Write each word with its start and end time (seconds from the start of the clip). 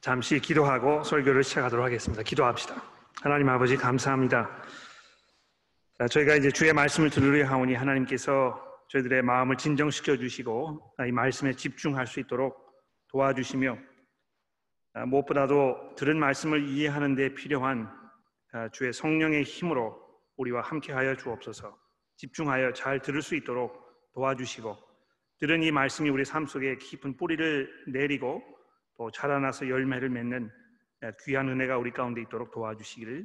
잠시 0.00 0.38
기도하고 0.38 1.02
설교를 1.02 1.42
시작하도록 1.42 1.84
하겠습니다. 1.84 2.22
기도합시다. 2.22 2.80
하나님 3.22 3.48
아버지 3.48 3.76
감사합니다. 3.76 4.48
저희가 6.10 6.36
이제 6.36 6.50
주의 6.50 6.72
말씀을 6.72 7.10
들으려 7.10 7.48
하오니 7.48 7.74
하나님께서 7.74 8.64
저희들의 8.88 9.22
마음을 9.22 9.56
진정시켜 9.56 10.16
주시고 10.16 10.94
이 11.06 11.10
말씀에 11.10 11.54
집중할 11.54 12.06
수 12.06 12.20
있도록 12.20 12.56
도와주시며 13.08 13.76
무엇보다도 15.08 15.94
들은 15.96 16.18
말씀을 16.18 16.68
이해하는 16.68 17.14
데 17.16 17.34
필요한 17.34 17.90
주의 18.72 18.92
성령의 18.92 19.42
힘으로 19.42 20.00
우리와 20.36 20.60
함께하여 20.60 21.16
주옵소서. 21.16 21.76
집중하여 22.16 22.72
잘 22.72 23.00
들을 23.00 23.20
수 23.20 23.34
있도록 23.34 23.84
도와주시고 24.14 24.76
들은 25.40 25.62
이 25.62 25.72
말씀이 25.72 26.08
우리 26.10 26.24
삶 26.24 26.46
속에 26.46 26.76
깊은 26.76 27.16
뿌리를 27.16 27.68
내리고 27.88 28.42
또 28.98 29.10
자라나서 29.12 29.68
열매를 29.68 30.10
맺는 30.10 30.50
귀한 31.24 31.48
은혜가 31.48 31.78
우리 31.78 31.92
가운데 31.92 32.20
있도록 32.20 32.50
도와주시기를 32.50 33.24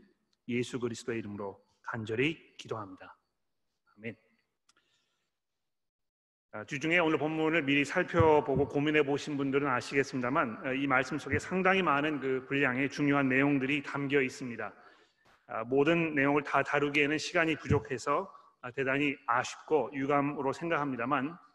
예수 0.50 0.80
그리스도의 0.80 1.18
이름으로 1.20 1.60
간절히 1.82 2.56
기도합니다. 2.58 3.18
아멘. 3.98 4.16
주중에 6.68 7.00
오늘 7.00 7.18
본문을 7.18 7.64
미리 7.64 7.84
살펴보고 7.84 8.68
고민해 8.68 9.04
보신 9.04 9.36
분들은 9.36 9.68
아시겠습니다만 9.68 10.78
이 10.78 10.86
말씀 10.86 11.18
속에 11.18 11.40
상당히 11.40 11.82
많은 11.82 12.20
그 12.20 12.46
분량의 12.48 12.90
중요한 12.92 13.28
내용들이 13.28 13.82
담겨 13.82 14.22
있습니다. 14.22 14.72
모든 15.66 16.14
내용을 16.14 16.44
다 16.44 16.62
다루기에는 16.62 17.18
시간이 17.18 17.56
부족해서 17.56 18.32
대단히 18.76 19.16
아쉽고 19.26 19.90
유감으로 19.94 20.54
생각합니다만 20.54 21.32
아, 21.32 21.53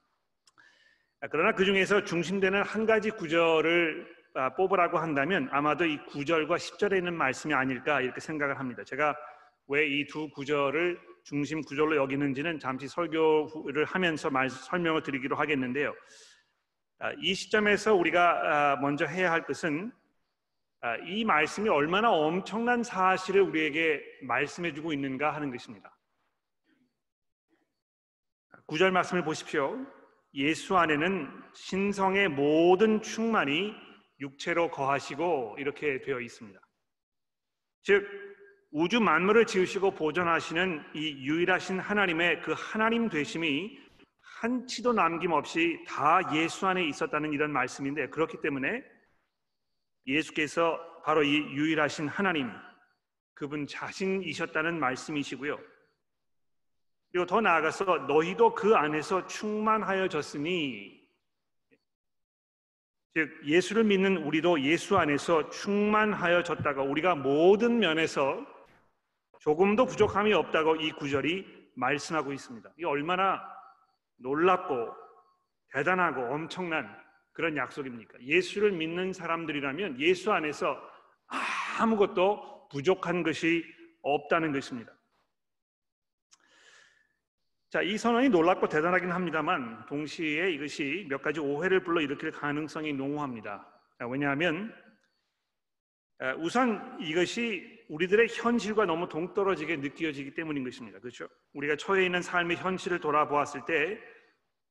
그러나 1.26 1.52
그 1.52 1.64
중에서 1.64 2.04
중심되는 2.04 2.62
한 2.62 2.86
가지 2.86 3.10
구절을 3.10 4.18
아, 4.34 4.54
뽑으라고 4.54 4.98
한다면 4.98 5.48
아마도 5.50 5.84
이 5.84 5.98
9절과 6.06 6.56
10절에 6.56 6.98
있는 6.98 7.14
말씀이 7.14 7.52
아닐까 7.54 8.00
이렇게 8.00 8.20
생각을 8.20 8.58
합니다. 8.58 8.84
제가 8.84 9.16
왜 9.66 9.84
이 9.86 10.06
두 10.06 10.30
구절을 10.30 10.98
중심 11.24 11.60
구절로 11.62 11.96
여기는지는 11.96 12.58
잠시 12.60 12.86
설교를 12.88 13.84
하면서 13.84 14.30
말, 14.30 14.48
설명을 14.48 15.02
드리기로 15.02 15.34
하겠는데요. 15.36 15.92
아, 17.00 17.12
이 17.18 17.34
시점에서 17.34 17.94
우리가 17.94 18.76
먼저 18.80 19.04
해야 19.04 19.32
할 19.32 19.44
것은 19.44 19.92
이 21.06 21.24
말씀이 21.24 21.68
얼마나 21.68 22.12
엄청난 22.12 22.84
사실을 22.84 23.42
우리에게 23.42 24.00
말씀해주고 24.22 24.92
있는가 24.92 25.34
하는 25.34 25.50
것입니다. 25.50 25.92
구절 28.66 28.92
말씀을 28.92 29.24
보십시오. 29.24 29.84
예수 30.34 30.76
안에는 30.76 31.30
신성의 31.54 32.28
모든 32.28 33.00
충만이 33.02 33.74
육체로 34.20 34.70
거하시고 34.70 35.56
이렇게 35.58 36.00
되어 36.00 36.20
있습니다. 36.20 36.60
즉 37.82 38.06
우주 38.70 39.00
만물을 39.00 39.46
지으시고 39.46 39.92
보존하시는 39.92 40.84
이 40.94 41.26
유일하신 41.26 41.80
하나님의 41.80 42.42
그 42.42 42.54
하나님 42.56 43.08
되심이 43.08 43.78
한치도 44.20 44.92
남김없이 44.92 45.82
다 45.86 46.20
예수 46.34 46.66
안에 46.66 46.86
있었다는 46.86 47.32
이런 47.32 47.52
말씀인데 47.52 48.08
그렇기 48.10 48.40
때문에 48.42 48.84
예수께서 50.06 50.78
바로 51.04 51.22
이 51.22 51.38
유일하신 51.54 52.08
하나님 52.08 52.50
그분 53.34 53.66
자신이셨다는 53.66 54.78
말씀이시고요. 54.78 55.58
그리고 57.10 57.26
더 57.26 57.40
나아가서 57.40 58.06
너희도 58.06 58.54
그 58.54 58.76
안에서 58.76 59.26
충만하여졌으니 59.26 60.98
즉 63.14 63.40
예수를 63.44 63.84
믿는 63.84 64.18
우리도 64.18 64.60
예수 64.60 64.96
안에서 64.96 65.48
충만하여졌다가 65.48 66.82
우리가 66.82 67.14
모든 67.14 67.78
면에서 67.78 68.46
조금도 69.40 69.86
부족함이 69.86 70.32
없다고 70.32 70.76
이 70.76 70.92
구절이 70.92 71.70
말씀하고 71.74 72.32
있습니다. 72.32 72.70
이 72.78 72.84
얼마나 72.84 73.40
놀랍고 74.16 74.94
대단하고 75.72 76.22
엄청난 76.34 76.88
그런 77.32 77.56
약속입니까? 77.56 78.20
예수를 78.20 78.72
믿는 78.72 79.12
사람들이라면 79.12 80.00
예수 80.00 80.32
안에서 80.32 80.76
아무것도 81.78 82.68
부족한 82.70 83.22
것이 83.22 83.64
없다는 84.02 84.52
것입니다. 84.52 84.92
자, 87.70 87.82
이 87.82 87.98
선언이 87.98 88.30
놀랍고 88.30 88.66
대단하긴 88.68 89.12
합니다만 89.12 89.84
동시에 89.86 90.52
이것이 90.52 91.06
몇 91.10 91.20
가지 91.20 91.38
오해를 91.38 91.84
불러일으킬 91.84 92.32
가능성이 92.32 92.94
농후합니다. 92.94 93.68
왜냐하면 94.10 94.72
우선 96.38 96.98
이것이 96.98 97.84
우리들의 97.90 98.28
현실과 98.30 98.86
너무 98.86 99.06
동떨어지게 99.06 99.76
느껴지기 99.76 100.32
때문인 100.32 100.64
것입니다. 100.64 100.98
그렇죠? 100.98 101.28
우리가 101.52 101.76
처해 101.76 102.06
있는 102.06 102.22
삶의 102.22 102.56
현실을 102.56 103.00
돌아보았을 103.00 103.66
때 103.66 104.00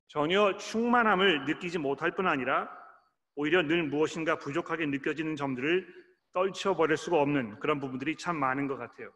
전혀 0.08 0.58
충만함을 0.58 1.46
느끼지 1.46 1.78
못할 1.78 2.12
뿐 2.16 2.28
아니라 2.28 2.68
오히려 3.36 3.62
늘 3.62 3.84
무엇인가 3.84 4.40
부족하게 4.40 4.88
느껴지는 4.88 5.36
점들을 5.36 5.88
떨쳐버릴 6.34 6.98
수가 6.98 7.22
없는 7.22 7.60
그런 7.60 7.80
부분들이 7.80 8.16
참 8.16 8.38
많은 8.38 8.68
것 8.68 8.78
같아요. 8.78 9.12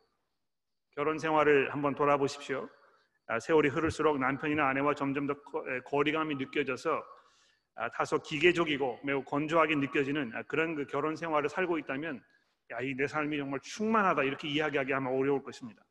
결혼 0.92 1.18
생활을 1.18 1.74
한번 1.74 1.96
돌아보십시오. 1.96 2.70
아, 3.28 3.40
세월이 3.40 3.70
흐를수록 3.70 4.20
남편이나 4.20 4.68
아내와 4.70 4.96
점점 4.96 5.28
더 5.28 5.36
거리감이 5.86 6.36
느껴져서 6.36 7.04
아, 7.76 7.90
다소 7.92 8.22
기계적이고 8.22 9.00
매우 9.04 9.24
건조하게 9.24 9.76
느껴지는 9.76 10.32
아, 10.36 10.44
그런 10.44 10.76
그 10.76 10.86
결혼 10.86 11.16
생활을 11.16 11.50
살고 11.50 11.78
있다면 11.80 12.22
야, 12.72 12.80
이내 12.82 13.08
삶이 13.08 13.38
정말 13.38 13.60
충만하다 13.62 14.24
이렇게 14.24 14.48
이야기하기 14.48 14.94
아마 14.94 15.10
어려울 15.10 15.44
것입니다. 15.44 15.84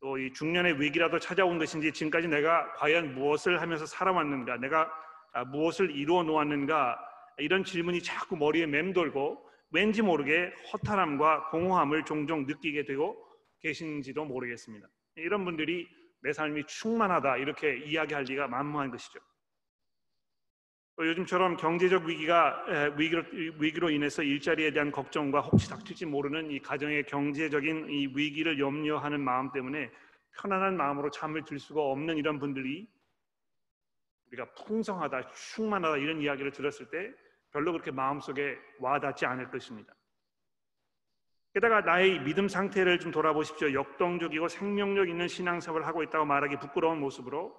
또 0.00 0.18
이 0.18 0.30
중년의 0.34 0.78
위기라도 0.80 1.18
찾아온 1.18 1.58
것인지 1.58 1.90
지금까지 1.90 2.28
내가 2.28 2.70
과연 2.74 3.14
무엇을 3.14 3.62
하면서 3.62 3.86
살아왔는가, 3.86 4.58
내가 4.58 4.92
무엇을 5.46 5.90
이루어 5.90 6.22
놓았는가 6.22 6.98
이런 7.38 7.64
질문이 7.64 8.02
자꾸 8.02 8.36
머리에 8.36 8.66
맴돌고 8.66 9.48
왠지 9.70 10.02
모르게 10.02 10.52
허탈함과 10.72 11.48
공허함을 11.48 12.04
종종 12.04 12.44
느끼게 12.46 12.84
되고 12.84 13.16
계신지도 13.60 14.26
모르겠습니다. 14.26 14.86
이런 15.16 15.44
분들이 15.44 15.88
내 16.20 16.32
삶이 16.32 16.64
충만하다 16.66 17.36
이렇게 17.36 17.78
이야기할 17.78 18.24
리가 18.24 18.48
만무한 18.48 18.90
것이죠. 18.90 19.20
요즘처럼 20.98 21.56
경제적 21.56 22.04
위기가 22.04 22.64
위기로, 22.96 23.24
위기로 23.58 23.90
인해서 23.90 24.22
일자리에 24.22 24.70
대한 24.70 24.92
걱정과 24.92 25.40
혹시 25.40 25.68
닥칠지 25.68 26.06
모르는 26.06 26.50
이 26.52 26.60
가정의 26.60 27.04
경제적인 27.04 27.90
이 27.90 28.06
위기를 28.14 28.60
염려하는 28.60 29.20
마음 29.20 29.50
때문에 29.50 29.90
편안한 30.36 30.76
마음으로 30.76 31.10
잠을 31.10 31.44
들 31.44 31.58
수가 31.58 31.80
없는 31.80 32.16
이런 32.16 32.38
분들이 32.38 32.88
우리가 34.28 34.52
풍성하다, 34.54 35.30
충만하다 35.30 35.96
이런 35.98 36.20
이야기를 36.20 36.52
들었을 36.52 36.88
때 36.90 37.12
별로 37.52 37.72
그렇게 37.72 37.90
마음속에 37.90 38.56
와닿지 38.78 39.26
않을 39.26 39.50
것입니다. 39.50 39.94
게다가 41.54 41.82
나의 41.82 42.18
믿음 42.24 42.48
상태를 42.48 42.98
좀 42.98 43.12
돌아보십시오. 43.12 43.72
역동적이고 43.72 44.48
생명력 44.48 45.08
있는 45.08 45.28
신앙생활을 45.28 45.86
하고 45.86 46.02
있다고 46.02 46.24
말하기 46.24 46.56
부끄러운 46.56 46.98
모습으로 46.98 47.56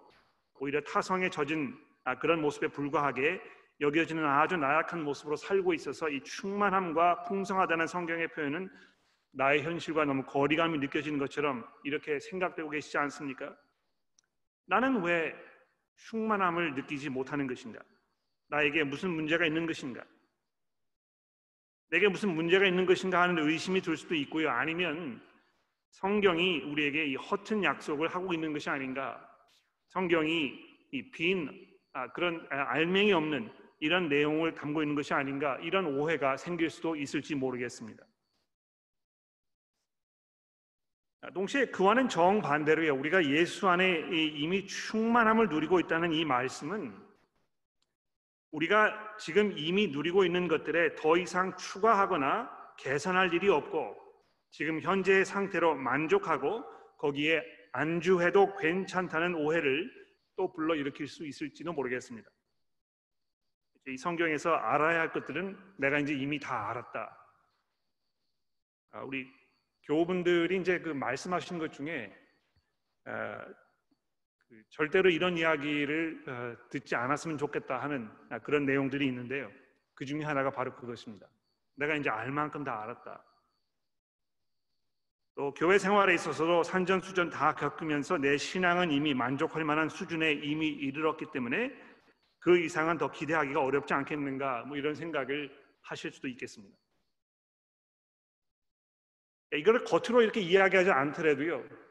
오히려 0.59 0.81
타성에 0.81 1.29
젖은 1.29 1.73
아, 2.03 2.19
그런 2.19 2.41
모습에 2.41 2.67
불과하게 2.67 3.41
여겨지는 3.79 4.25
아주 4.25 4.57
나약한 4.57 5.01
모습으로 5.01 5.37
살고 5.37 5.73
있어서 5.75 6.09
이 6.09 6.21
충만함과 6.23 7.23
풍성하다는 7.23 7.87
성경의 7.87 8.27
표현은 8.29 8.69
나의 9.31 9.63
현실과 9.63 10.03
너무 10.03 10.23
거리감이 10.23 10.77
느껴지는 10.79 11.17
것처럼 11.17 11.65
이렇게 11.85 12.19
생각되고 12.19 12.69
계시지 12.69 12.97
않습니까? 12.97 13.55
나는 14.65 15.03
왜 15.03 15.33
충만함을 15.95 16.75
느끼지 16.75 17.09
못하는 17.09 17.47
것인가? 17.47 17.79
나에게 18.49 18.83
무슨 18.83 19.11
문제가 19.11 19.45
있는 19.45 19.65
것인가? 19.65 20.03
내게 21.89 22.07
무슨 22.07 22.33
문제가 22.35 22.65
있는 22.65 22.85
것인가 22.85 23.21
하는 23.21 23.37
의심이 23.47 23.81
들 23.81 23.95
수도 23.95 24.15
있고요. 24.15 24.49
아니면 24.49 25.21
성경이 25.91 26.61
우리에게 26.61 27.05
이 27.05 27.15
허튼 27.15 27.63
약속을 27.63 28.07
하고 28.09 28.33
있는 28.33 28.53
것이 28.53 28.69
아닌가. 28.69 29.19
성경이 29.87 30.53
이 30.91 31.11
빈 31.11 31.49
아, 31.93 32.11
그런 32.11 32.45
아, 32.51 32.71
알맹이 32.73 33.13
없는 33.13 33.51
이런 33.79 34.09
내용을 34.09 34.53
담고 34.53 34.81
있는 34.83 34.95
것이 34.95 35.13
아닌가 35.13 35.57
이런 35.61 35.85
오해가 35.97 36.37
생길 36.37 36.69
수도 36.69 36.95
있을지 36.95 37.35
모르겠습니다. 37.35 38.03
아, 41.21 41.31
동시에 41.31 41.67
그와는 41.67 42.09
정반대로요. 42.09 42.95
우리가 42.95 43.25
예수 43.29 43.67
안에 43.67 44.09
이미 44.11 44.67
충만함을 44.67 45.47
누리고 45.49 45.79
있다는 45.79 46.11
이 46.13 46.25
말씀은 46.25 47.04
우리가 48.55 49.17
지금 49.17 49.51
이미 49.57 49.87
누리고 49.87 50.23
있는 50.23 50.47
것들에 50.47 50.95
더 50.95 51.17
이상 51.17 51.57
추가하거나 51.57 52.49
개선할 52.77 53.33
일이 53.33 53.49
없고 53.49 53.97
지금 54.49 54.79
현재의 54.79 55.25
상태로 55.25 55.75
만족하고 55.75 56.63
거기에 56.97 57.43
안주해도 57.73 58.55
괜찮다는 58.55 59.35
오해를 59.35 59.91
또 60.37 60.53
불러일으킬 60.53 61.07
수 61.07 61.27
있을지도 61.27 61.73
모르겠습니다. 61.73 62.29
이 63.87 63.97
성경에서 63.97 64.53
알아야 64.53 65.01
할 65.01 65.11
것들은 65.11 65.57
내가 65.77 65.99
이제 65.99 66.13
이미 66.13 66.39
다 66.39 66.69
알았다. 66.69 67.17
아, 68.91 69.03
우리 69.03 69.27
교우분들이 69.83 70.61
이제 70.61 70.79
그 70.79 70.89
말씀하신 70.89 71.59
것 71.59 71.73
중에 71.73 72.15
아, 73.03 73.45
그 74.55 74.63
절대로 74.69 75.09
이런 75.09 75.37
이야기를 75.37 76.23
어, 76.27 76.69
듣지 76.69 76.95
않았으면 76.95 77.37
좋겠다 77.37 77.81
하는 77.81 78.09
아, 78.29 78.39
그런 78.39 78.65
내용들이 78.65 79.05
있는데요. 79.07 79.51
그 79.93 80.05
중에 80.05 80.23
하나가 80.23 80.49
바로 80.49 80.73
그것입니다. 80.75 81.27
내가 81.75 81.95
이제 81.95 82.09
알 82.09 82.31
만큼 82.31 82.63
다 82.63 82.81
알았다. 82.81 83.23
또 85.35 85.53
교회 85.53 85.77
생활에 85.77 86.13
있어서도 86.13 86.63
산전수전 86.63 87.29
다 87.29 87.53
겪으면서 87.53 88.17
내 88.17 88.37
신앙은 88.37 88.91
이미 88.91 89.13
만족할 89.13 89.65
만한 89.65 89.89
수준에 89.89 90.31
이미 90.31 90.69
이르렀기 90.69 91.25
때문에 91.33 91.73
그 92.39 92.57
이상은 92.57 92.97
더 92.97 93.11
기대하기가 93.11 93.61
어렵지 93.61 93.93
않겠는가 93.93 94.63
뭐 94.63 94.77
이런 94.77 94.95
생각을 94.95 95.51
하실 95.81 96.11
수도 96.11 96.29
있겠습니다. 96.29 96.77
이거를 99.53 99.83
겉으로 99.83 100.21
이렇게 100.21 100.39
이야기하지 100.39 100.91
않더라도요. 100.91 101.84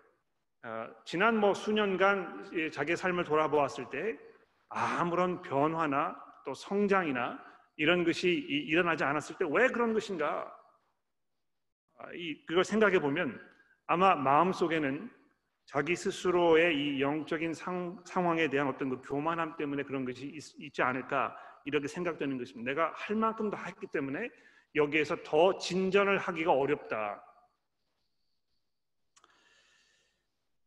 어, 0.65 0.89
지난 1.05 1.37
뭐 1.37 1.53
수년간 1.53 2.71
자기 2.73 2.97
삶을 2.97 3.25
돌아보았을 3.25 3.91
때 3.91 4.19
아무런 4.71 5.43
변화나 5.43 6.17
또 6.47 6.55
성장이나 6.55 7.39
이런 7.77 8.03
것이 8.03 8.31
일어나지 8.31 9.05
않았을 9.05 9.37
때 9.37 9.45
왜 9.45 9.69
그런 9.69 9.93
것인가? 9.93 10.51
아, 11.99 12.07
이 12.15 12.47
그걸 12.47 12.65
생각해 12.65 12.99
보면 12.99 13.39
아마 13.87 14.15
마음 14.15 14.55
속에는 14.55 15.11
자기 15.67 15.95
스스로의 15.95 16.75
이 16.75 17.01
영적인 17.03 17.53
상, 17.53 18.03
상황에 18.07 18.49
대한 18.49 18.69
어떤 18.69 18.89
그 18.89 19.03
교만함 19.03 19.57
때문에 19.59 19.83
그런 19.83 20.07
것이 20.07 20.27
있, 20.59 20.73
지 20.73 20.81
않을까 20.81 21.37
이렇게 21.67 21.89
생각되는 21.89 22.39
것입니다. 22.39 22.71
내가 22.71 22.93
할 22.95 23.17
만큼 23.17 23.51
다 23.51 23.63
했기 23.67 23.87
때문에 23.89 24.31
여기에서 24.75 25.17
더 25.25 25.59
진전을 25.59 26.17
하기가 26.17 26.53
어렵다. 26.53 27.23
아, 27.23 27.35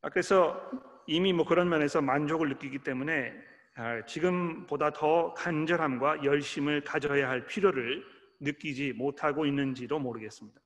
그래서 0.10 0.70
이미 1.06 1.34
뭐 1.34 1.46
그런 1.46 1.70
면에서 1.70 2.02
만족을 2.02 2.50
느끼기 2.50 2.80
때문에 2.80 3.34
아, 3.76 4.04
지금보다 4.06 4.92
더 4.92 5.34
간절함과 5.36 6.24
열심을 6.24 6.84
가져야 6.84 7.30
할 7.30 7.46
필요를 7.46 8.04
느끼지 8.40 8.94
못하고 8.94 9.46
있는지도 9.46 10.00
모르겠습니다. 10.00 10.60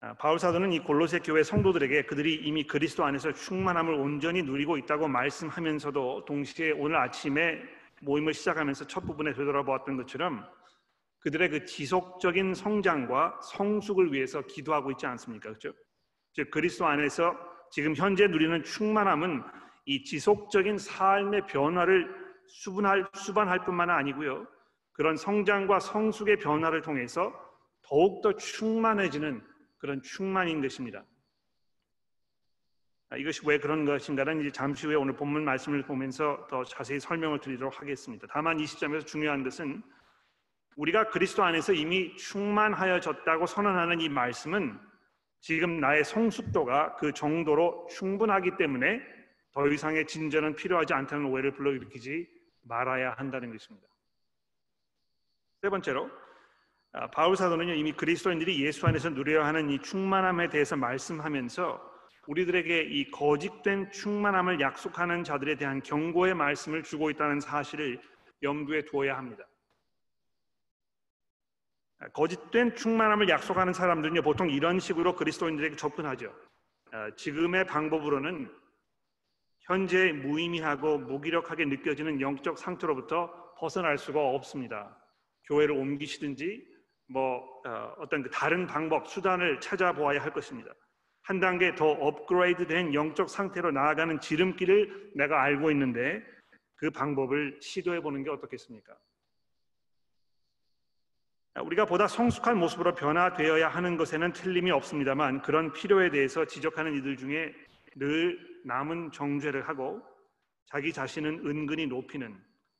아, 0.00 0.14
바울 0.14 0.38
사도는 0.38 0.72
이 0.72 0.80
골로새 0.80 1.20
교회 1.20 1.42
성도들에게 1.42 2.04
그들이 2.04 2.34
이미 2.34 2.66
그리스도 2.66 3.04
안에서 3.04 3.32
충만함을 3.32 3.94
온전히 3.94 4.42
누리고 4.42 4.76
있다고 4.76 5.08
말씀하면서도 5.08 6.26
동시에 6.26 6.72
오늘 6.72 6.96
아침에 6.96 7.62
모임을 8.02 8.34
시작하면서 8.34 8.86
첫 8.86 9.00
부분에 9.00 9.32
되돌아보았던 9.32 9.96
것처럼 9.96 10.46
그들의 11.20 11.48
그 11.48 11.64
지속적인 11.64 12.52
성장과 12.52 13.40
성숙을 13.42 14.12
위해서 14.12 14.42
기도하고 14.42 14.90
있지 14.90 15.06
않습니까? 15.06 15.48
그렇죠? 15.48 15.72
즉 16.34 16.50
그리스도 16.50 16.86
안에서 16.86 17.36
지금 17.70 17.94
현재 17.94 18.26
누리는 18.26 18.62
충만함은 18.62 19.42
이 19.86 20.04
지속적인 20.04 20.78
삶의 20.78 21.46
변화를 21.46 22.08
수분할 22.46 23.06
수반할 23.14 23.64
뿐만 23.64 23.90
아니고요. 23.90 24.46
그런 24.92 25.16
성장과 25.16 25.80
성숙의 25.80 26.38
변화를 26.38 26.82
통해서 26.82 27.32
더욱더 27.82 28.34
충만해지는 28.36 29.42
그런 29.78 30.02
충만인 30.02 30.60
것입니다. 30.60 31.04
아, 33.10 33.16
이것이 33.16 33.42
왜 33.44 33.58
그런 33.58 33.84
것인가는 33.84 34.40
이제 34.40 34.50
잠시 34.50 34.86
후에 34.86 34.96
오늘 34.96 35.14
본문 35.14 35.44
말씀을 35.44 35.82
보면서 35.82 36.46
더 36.48 36.64
자세히 36.64 36.98
설명을 36.98 37.40
드리도록 37.40 37.80
하겠습니다. 37.80 38.26
다만 38.30 38.58
이 38.58 38.66
시점에서 38.66 39.04
중요한 39.04 39.44
것은 39.44 39.82
우리가 40.76 41.10
그리스도 41.10 41.44
안에서 41.44 41.72
이미 41.72 42.16
충만하여졌다고 42.16 43.46
선언하는 43.46 44.00
이 44.00 44.08
말씀은 44.08 44.78
지금 45.44 45.78
나의 45.78 46.04
성숙도가 46.04 46.96
그 46.96 47.12
정도로 47.12 47.86
충분하기 47.90 48.56
때문에 48.56 49.02
더 49.52 49.68
이상의 49.68 50.06
진전은 50.06 50.56
필요하지 50.56 50.94
않다는 50.94 51.26
오해를 51.26 51.52
불러일으키지 51.52 52.26
말아야 52.62 53.12
한다는 53.18 53.52
것입니다. 53.52 53.86
세 55.60 55.68
번째로 55.68 56.10
아, 56.92 57.10
바울 57.10 57.36
사도는요 57.36 57.74
이미 57.74 57.92
그리스도인들이 57.92 58.64
예수 58.64 58.86
안에서 58.86 59.10
누려야 59.10 59.44
하는 59.44 59.68
이 59.68 59.78
충만함에 59.82 60.48
대해서 60.48 60.76
말씀하면서 60.76 61.92
우리들에게 62.26 62.80
이 62.84 63.10
거짓된 63.10 63.90
충만함을 63.90 64.60
약속하는 64.60 65.24
자들에 65.24 65.56
대한 65.56 65.82
경고의 65.82 66.32
말씀을 66.32 66.82
주고 66.82 67.10
있다는 67.10 67.40
사실을 67.40 68.00
염두에 68.42 68.86
두어야 68.86 69.18
합니다. 69.18 69.44
아, 72.04 72.08
거짓된 72.08 72.74
충만함을 72.74 73.28
약속하는 73.28 73.72
사람들은요 73.72 74.22
보통 74.22 74.50
이런 74.50 74.78
식으로 74.78 75.14
그리스도인들에게 75.16 75.76
접근하죠. 75.76 76.34
아, 76.92 77.10
지금의 77.16 77.64
방법으로는 77.66 78.50
현재 79.60 80.12
무의미하고 80.12 80.98
무기력하게 80.98 81.64
느껴지는 81.64 82.20
영적 82.20 82.58
상태로부터 82.58 83.54
벗어날 83.58 83.96
수가 83.96 84.20
없습니다. 84.20 84.94
교회를 85.46 85.74
옮기시든지 85.74 86.62
뭐 87.08 87.42
어, 87.66 88.08
떤 88.10 88.22
그 88.22 88.30
다른 88.30 88.66
방법 88.66 89.08
수단을 89.08 89.60
찾아보아야 89.60 90.22
할 90.22 90.32
것입니다. 90.32 90.72
한 91.22 91.40
단계 91.40 91.74
더 91.74 91.86
업그레이드된 91.90 92.92
영적 92.92 93.30
상태로 93.30 93.70
나아가는 93.70 94.20
지름길을 94.20 95.12
내가 95.14 95.42
알고 95.42 95.70
있는데 95.70 96.22
그 96.76 96.90
방법을 96.90 97.58
시도해 97.62 98.00
보는 98.00 98.24
게 98.24 98.30
어떻겠습니까? 98.30 98.94
우리가 101.62 101.84
보다 101.84 102.08
성숙한 102.08 102.58
모습으로 102.58 102.94
변화되어야 102.94 103.68
하는 103.68 103.96
것에는 103.96 104.32
틀림이 104.32 104.72
없습니다만 104.72 105.42
그런 105.42 105.72
필요에 105.72 106.10
대해서 106.10 106.44
지적하는 106.44 106.94
이들 106.96 107.16
중에 107.16 107.54
늘 107.96 108.38
남은 108.64 109.12
정죄를 109.12 109.68
하고 109.68 110.02
자기 110.66 110.92
자신은 110.92 111.46
은근히 111.46 111.86
높이는 111.86 112.36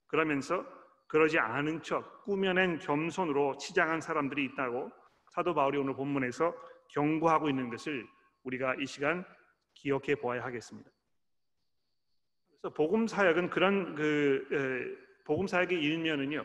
그러면서 0.09 0.67
그러지 1.07 1.39
않은 1.39 1.83
척 1.83 2.25
꾸며낸 2.25 2.81
겸손으로 2.81 3.57
치장한 3.59 4.01
사람들이 4.01 4.45
있다고 4.47 4.91
사도 5.31 5.55
바울이 5.55 5.79
오늘 5.79 5.95
본문에서 5.95 6.53
경고하고 6.89 7.49
있는 7.49 7.71
것을 7.71 8.05
우리가 8.43 8.75
이 8.81 8.87
시간 8.87 9.25
기억해 9.75 10.17
보아야 10.17 10.43
하겠습니다. 10.45 10.91
그래서 12.61 12.75
복음 12.75 13.07
사역은 13.07 13.51
그런 13.51 13.95
그 13.95 14.97
복음 15.25 15.47
사역의 15.47 15.81
일면은요. 15.81 16.45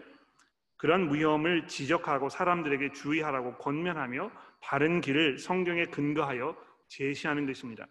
그런 0.79 1.13
위험을 1.13 1.67
지적하고 1.67 2.29
사람들에게 2.29 2.93
주의하라고 2.93 3.57
권면하며 3.57 4.31
바른 4.61 5.01
길을 5.01 5.37
성경에 5.37 5.85
근거하여 5.85 6.55
제시하는 6.87 7.45
것입니다. 7.45 7.85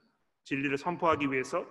진리를 0.44 0.78
선포하기 0.78 1.30
위해서 1.30 1.66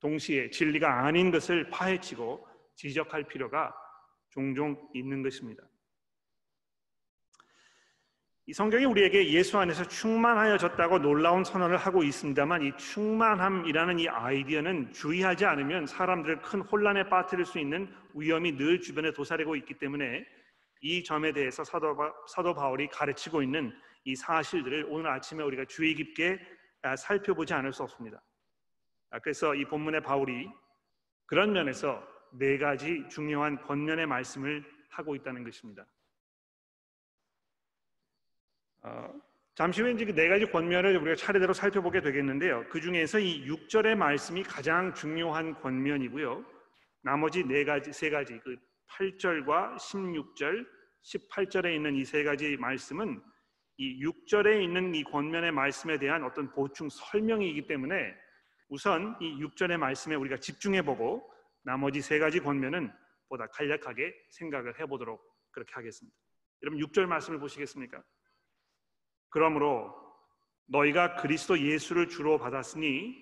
동시에 0.00 0.50
진리가 0.50 1.04
아닌 1.06 1.30
것을 1.30 1.70
파헤치고 1.70 2.48
지적할 2.74 3.28
필요가 3.28 3.72
종종 4.30 4.76
있는 4.92 5.22
것입니다. 5.22 5.62
이 8.46 8.52
성경이 8.52 8.86
우리에게 8.86 9.30
예수 9.30 9.58
안에서 9.58 9.86
충만하여졌다고 9.86 10.98
놀라운 10.98 11.44
선언을 11.44 11.76
하고 11.76 12.02
있습니다만 12.02 12.62
이 12.62 12.76
충만함이라는 12.76 14.00
이 14.00 14.08
아이디어는 14.08 14.92
주의하지 14.92 15.44
않으면 15.44 15.86
사람들을 15.86 16.42
큰 16.42 16.60
혼란에 16.60 17.08
빠뜨릴 17.08 17.44
수 17.44 17.60
있는 17.60 17.88
위험이 18.14 18.56
늘 18.56 18.80
주변에 18.80 19.12
도사리고 19.12 19.54
있기 19.54 19.74
때문에 19.74 20.26
이 20.86 21.02
점에 21.02 21.32
대해서 21.32 21.64
사도, 21.64 21.96
사도 22.28 22.54
바울이 22.54 22.86
가르치고 22.86 23.42
있는 23.42 23.76
이 24.04 24.14
사실들을 24.14 24.86
오늘 24.88 25.10
아침에 25.10 25.42
우리가 25.42 25.64
주의 25.64 25.92
깊게 25.94 26.38
아, 26.82 26.94
살펴보지 26.94 27.52
않을 27.54 27.72
수 27.72 27.82
없습니다. 27.82 28.22
아, 29.10 29.18
그래서 29.18 29.52
이 29.56 29.64
본문의 29.64 30.02
바울이 30.02 30.48
그런 31.26 31.52
면에서 31.52 32.06
네 32.38 32.56
가지 32.56 33.02
중요한 33.10 33.60
권면의 33.62 34.06
말씀을 34.06 34.64
하고 34.90 35.16
있다는 35.16 35.42
것입니다. 35.42 35.84
어, 38.82 39.12
잠시 39.56 39.82
후에 39.82 39.90
이제 39.90 40.04
그 40.04 40.14
네 40.14 40.28
가지 40.28 40.46
권면을 40.46 40.96
우리가 40.98 41.16
차례대로 41.16 41.52
살펴보게 41.52 42.00
되겠는데요. 42.00 42.64
그 42.68 42.80
중에서 42.80 43.18
이 43.18 43.44
6절의 43.48 43.96
말씀이 43.96 44.44
가장 44.44 44.94
중요한 44.94 45.60
권면이고요. 45.60 46.44
나머지 47.02 47.42
네 47.42 47.64
가지, 47.64 47.92
세 47.92 48.08
가지, 48.08 48.38
그 48.44 48.56
8절과 48.90 49.76
16절, 49.76 50.75
18절에 51.06 51.74
있는 51.74 51.94
이 51.96 52.04
세 52.04 52.24
가지 52.24 52.56
말씀은 52.56 53.22
이 53.78 54.02
6절에 54.04 54.62
있는 54.62 54.94
이 54.94 55.04
권면의 55.04 55.52
말씀에 55.52 55.98
대한 55.98 56.24
어떤 56.24 56.50
보충 56.52 56.88
설명이기 56.88 57.66
때문에 57.66 58.14
우선 58.68 59.16
이 59.20 59.38
6절의 59.42 59.76
말씀에 59.76 60.14
우리가 60.16 60.38
집중해 60.38 60.82
보고 60.82 61.30
나머지 61.62 62.00
세 62.00 62.18
가지 62.18 62.40
권면은 62.40 62.92
보다 63.28 63.46
간략하게 63.48 64.14
생각을 64.30 64.80
해 64.80 64.86
보도록 64.86 65.22
그렇게 65.50 65.72
하겠습니다. 65.74 66.16
여러분 66.62 66.80
6절 66.80 67.06
말씀을 67.06 67.38
보시겠습니까? 67.38 68.02
그러므로 69.28 69.94
너희가 70.68 71.16
그리스도 71.16 71.58
예수를 71.58 72.08
주로 72.08 72.38
받았으니 72.38 73.14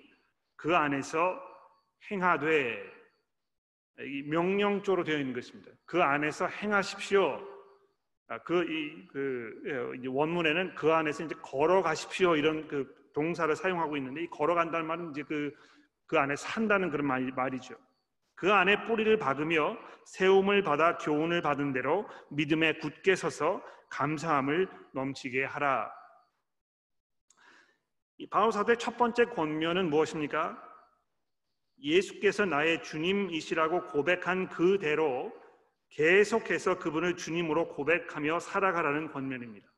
그 0.56 0.76
안에서 0.76 1.40
행하되 2.10 2.82
명령조로 4.26 5.04
되어 5.04 5.18
있는 5.18 5.34
것입니다. 5.34 5.70
그 5.84 6.02
안에서 6.02 6.46
행하십시오. 6.46 7.53
아, 8.28 8.38
그이 8.38 9.06
그 9.08 10.00
원문에는 10.06 10.74
그 10.74 10.92
안에서 10.92 11.24
이제 11.24 11.34
걸어가십시오 11.42 12.36
이런 12.36 12.66
그 12.68 12.92
동사를 13.12 13.54
사용하고 13.54 13.96
있는데 13.98 14.22
이 14.22 14.30
걸어간다는 14.30 14.86
말은 14.86 15.10
이제 15.10 15.22
그, 15.22 15.52
그 16.06 16.18
안에 16.18 16.34
산다는 16.36 16.90
그런 16.90 17.06
말, 17.06 17.30
말이죠. 17.32 17.74
그 18.34 18.52
안에 18.52 18.86
뿌리를 18.86 19.16
박으며 19.18 19.76
세움을 20.06 20.62
받아 20.62 20.98
교훈을 20.98 21.40
받은 21.42 21.72
대로 21.72 22.08
믿음에 22.30 22.78
굳게 22.78 23.14
서서 23.14 23.62
감사함을 23.90 24.68
넘치게 24.92 25.44
하라. 25.44 25.90
이 28.18 28.28
바울 28.28 28.52
사도의 28.52 28.78
첫 28.78 28.96
번째 28.96 29.26
권면은 29.26 29.90
무엇입니까? 29.90 30.60
예수께서 31.82 32.44
나의 32.44 32.82
주님이시라고 32.82 33.86
고백한 33.86 34.48
그대로 34.48 35.32
계속해서 35.94 36.78
그분을 36.78 37.16
주님으로 37.16 37.68
고백하며 37.68 38.40
살아가라는 38.40 39.12
권면입니다. 39.12 39.72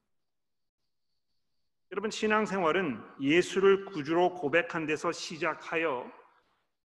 여러분 1.93 2.11
신앙생활은 2.11 3.01
예수를 3.21 3.85
구주로 3.85 4.35
고백한 4.35 4.87
데서 4.87 5.13
시작하여 5.13 6.11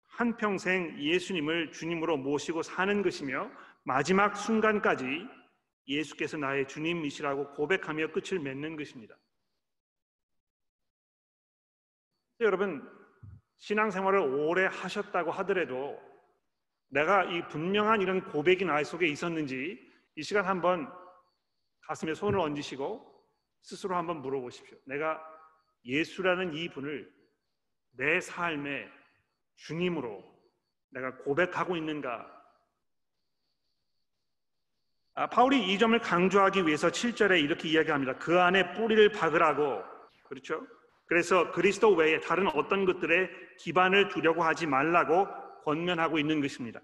한평생 0.03 0.97
예수님을 0.99 1.71
주님으로 1.71 2.17
모시고 2.17 2.61
사는 2.61 3.01
것이며 3.01 3.51
마지막 3.83 4.37
순간까지 4.37 5.27
예수께서 5.87 6.37
나의 6.37 6.67
주님이시라고 6.67 7.53
고백하며 7.53 8.11
끝을 8.11 8.39
맺는 8.39 8.77
것입니다. 8.77 9.17
여러분 12.41 12.87
신앙생활을 13.57 14.19
오래 14.19 14.65
하셨다고 14.65 15.31
하더라도 15.31 15.99
내가 16.95 17.25
이 17.25 17.45
분명한 17.49 17.99
이런 17.99 18.23
고백이 18.23 18.63
나의 18.63 18.85
속에 18.85 19.05
있었는지 19.07 19.77
이 20.15 20.23
시간 20.23 20.45
한번 20.45 20.89
가슴에 21.81 22.13
손을 22.13 22.39
얹으시고 22.39 23.13
스스로 23.61 23.97
한번 23.97 24.21
물어보십시오. 24.21 24.77
내가 24.85 25.21
예수라는 25.83 26.53
이 26.53 26.69
분을 26.69 27.13
내 27.97 28.21
삶의 28.21 28.89
주님으로 29.57 30.23
내가 30.91 31.17
고백하고 31.17 31.75
있는가? 31.75 32.31
아, 35.15 35.27
바울이 35.27 35.73
이 35.73 35.77
점을 35.77 35.99
강조하기 35.99 36.65
위해서 36.65 36.87
7절에 36.87 37.43
이렇게 37.43 37.67
이야기합니다. 37.67 38.17
그 38.19 38.39
안에 38.39 38.73
뿌리를 38.73 39.09
박으라고. 39.11 39.83
그렇죠? 40.29 40.65
그래서 41.07 41.51
그리스도 41.51 41.93
외에 41.93 42.21
다른 42.21 42.47
어떤 42.47 42.85
것들에 42.85 43.29
기반을 43.57 44.07
두려고 44.07 44.43
하지 44.43 44.65
말라고 44.65 45.44
권면하고 45.65 46.19
있는 46.19 46.39
것입니다. 46.39 46.79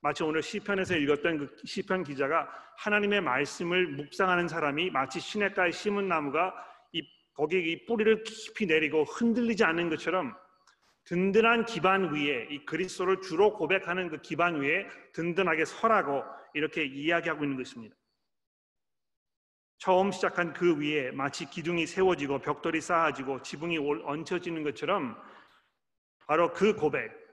마치 0.00 0.22
오늘 0.22 0.42
시편에서 0.42 0.96
읽었던 0.96 1.38
그 1.38 1.56
시편 1.64 2.04
기자가 2.04 2.48
하나님의 2.78 3.20
말씀을 3.20 3.88
묵상하는 3.88 4.48
사람이 4.48 4.90
마치 4.90 5.18
시냇가에 5.18 5.70
심은 5.70 6.08
나무가 6.08 6.54
이 6.92 7.02
거기에 7.34 7.60
이 7.60 7.86
뿌리를 7.86 8.22
깊이 8.22 8.66
내리고 8.66 9.04
흔들리지 9.04 9.64
않는 9.64 9.90
것처럼 9.90 10.34
든든한 11.04 11.66
기반 11.66 12.14
위에 12.14 12.48
이 12.50 12.64
그리스도를 12.64 13.20
주로 13.20 13.54
고백하는 13.54 14.08
그 14.08 14.20
기반 14.20 14.60
위에 14.60 14.86
든든하게 15.12 15.64
서라고 15.64 16.22
이렇게 16.54 16.84
이야기하고 16.84 17.44
있는 17.44 17.56
것입니다. 17.56 17.96
처음 19.78 20.12
시작한 20.12 20.52
그 20.52 20.78
위에 20.78 21.10
마치 21.10 21.48
기둥이 21.48 21.86
세워지고 21.86 22.38
벽돌이 22.38 22.80
쌓아지고 22.80 23.42
지붕이 23.42 23.78
얹혀지는 24.04 24.62
것처럼 24.62 25.20
바로 26.26 26.52
그 26.52 26.74
고백, 26.74 27.23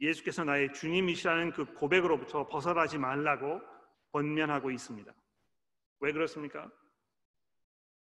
예수께서 0.00 0.44
나의 0.44 0.72
주님이시라는 0.72 1.52
그 1.52 1.64
고백으로부터 1.74 2.48
벗어나지 2.48 2.98
말라고 2.98 3.60
권면하고 4.12 4.70
있습니다. 4.70 5.12
왜 6.00 6.12
그렇습니까? 6.12 6.70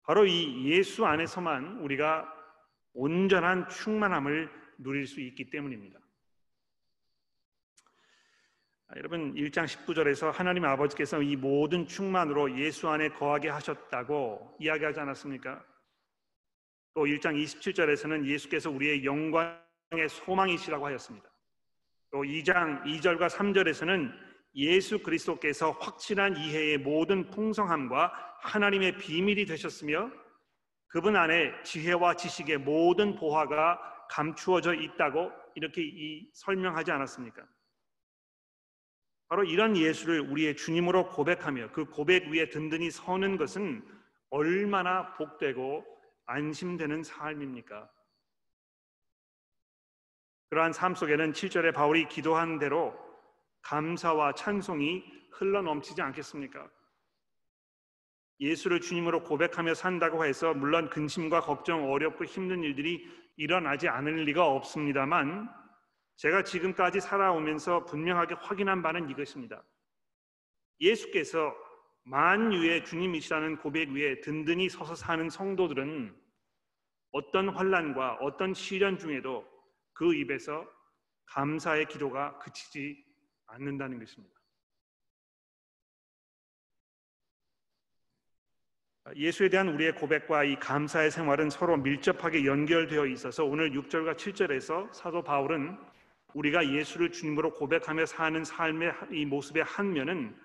바로 0.02 0.26
이 0.26 0.70
예수 0.70 1.04
안에서만 1.06 1.78
우리가 1.78 2.34
온전한 2.92 3.68
충만함을 3.68 4.50
누릴 4.78 5.06
수 5.06 5.20
있기 5.20 5.50
때문입니다. 5.50 5.98
아, 8.88 8.96
여러분 8.96 9.34
1장 9.34 9.66
19절에서 9.66 10.32
하나님 10.32 10.64
아버지께서 10.64 11.20
이 11.20 11.36
모든 11.36 11.86
충만으로 11.86 12.58
예수 12.58 12.88
안에 12.88 13.10
거하게 13.10 13.50
하셨다고 13.50 14.56
이야기하지 14.58 15.00
않았습니까? 15.00 15.62
또 16.94 17.04
1장 17.04 17.40
27절에서는 17.42 18.24
예수께서 18.24 18.70
우리의 18.70 19.04
영광의 19.04 20.08
소망이시라고 20.08 20.86
하였습니다. 20.86 21.30
또 22.10 22.22
2장 22.22 22.82
2절과 22.84 23.28
3절에서는 23.28 24.12
예수 24.54 25.02
그리스도께서 25.02 25.72
확실한 25.72 26.36
이해의 26.36 26.78
모든 26.78 27.30
풍성함과 27.30 28.12
하나님의 28.40 28.96
비밀이 28.98 29.46
되셨으며 29.46 30.10
그분 30.88 31.16
안에 31.16 31.52
지혜와 31.62 32.14
지식의 32.14 32.58
모든 32.58 33.14
보화가 33.14 34.06
감추어져 34.10 34.74
있다고 34.74 35.30
이렇게 35.54 35.82
이 35.82 36.30
설명하지 36.32 36.90
않았습니까? 36.90 37.46
바로 39.28 39.44
이런 39.44 39.76
예수를 39.76 40.20
우리의 40.20 40.56
주님으로 40.56 41.10
고백하며 41.10 41.72
그 41.72 41.84
고백 41.84 42.28
위에 42.28 42.48
든든히 42.48 42.90
서는 42.90 43.36
것은 43.36 43.86
얼마나 44.30 45.14
복되고 45.14 45.84
안심되는 46.24 47.02
삶입니까? 47.02 47.90
그러한 50.50 50.72
삶 50.72 50.94
속에는 50.94 51.32
7절에 51.32 51.74
바울이 51.74 52.08
기도한 52.08 52.58
대로 52.58 52.94
감사와 53.62 54.32
찬송이 54.34 55.04
흘러 55.32 55.62
넘치지 55.62 56.00
않겠습니까? 56.00 56.70
예수를 58.40 58.80
주님으로 58.80 59.24
고백하며 59.24 59.74
산다고 59.74 60.24
해서 60.24 60.54
물론 60.54 60.88
근심과 60.88 61.40
걱정, 61.40 61.90
어렵고 61.90 62.24
힘든 62.24 62.62
일들이 62.62 63.06
일어나지 63.36 63.88
않을 63.88 64.24
리가 64.24 64.46
없습니다만 64.46 65.48
제가 66.16 66.44
지금까지 66.44 67.00
살아오면서 67.00 67.84
분명하게 67.84 68.34
확인한 68.34 68.82
바는 68.82 69.10
이것입니다. 69.10 69.62
예수께서 70.80 71.54
만유의 72.04 72.84
주님이시라는 72.84 73.58
고백 73.58 73.90
위에 73.90 74.20
든든히 74.20 74.68
서서 74.68 74.94
사는 74.94 75.28
성도들은 75.28 76.16
어떤 77.12 77.48
환란과 77.50 78.18
어떤 78.20 78.54
시련 78.54 78.98
중에도 78.98 79.46
그 79.98 80.14
입에서 80.14 80.64
감사의 81.26 81.86
기도가 81.86 82.38
그치지 82.38 83.04
않는다는 83.48 83.98
것입니다. 83.98 84.32
예수에 89.16 89.48
대한 89.48 89.68
우리의 89.70 89.96
고백과 89.96 90.44
이 90.44 90.56
감사의 90.60 91.10
생활은 91.10 91.50
서로 91.50 91.76
밀접하게 91.76 92.44
연결되어 92.44 93.06
있어서 93.06 93.44
오늘 93.44 93.72
6절과 93.72 94.14
7절에서 94.14 94.92
사도 94.92 95.24
바울은 95.24 95.76
우리가 96.34 96.72
예수를 96.72 97.10
주님으로 97.10 97.54
고백하며 97.54 98.06
사는 98.06 98.44
삶의 98.44 98.92
이 99.10 99.24
모습의 99.26 99.64
한 99.64 99.92
면은 99.92 100.38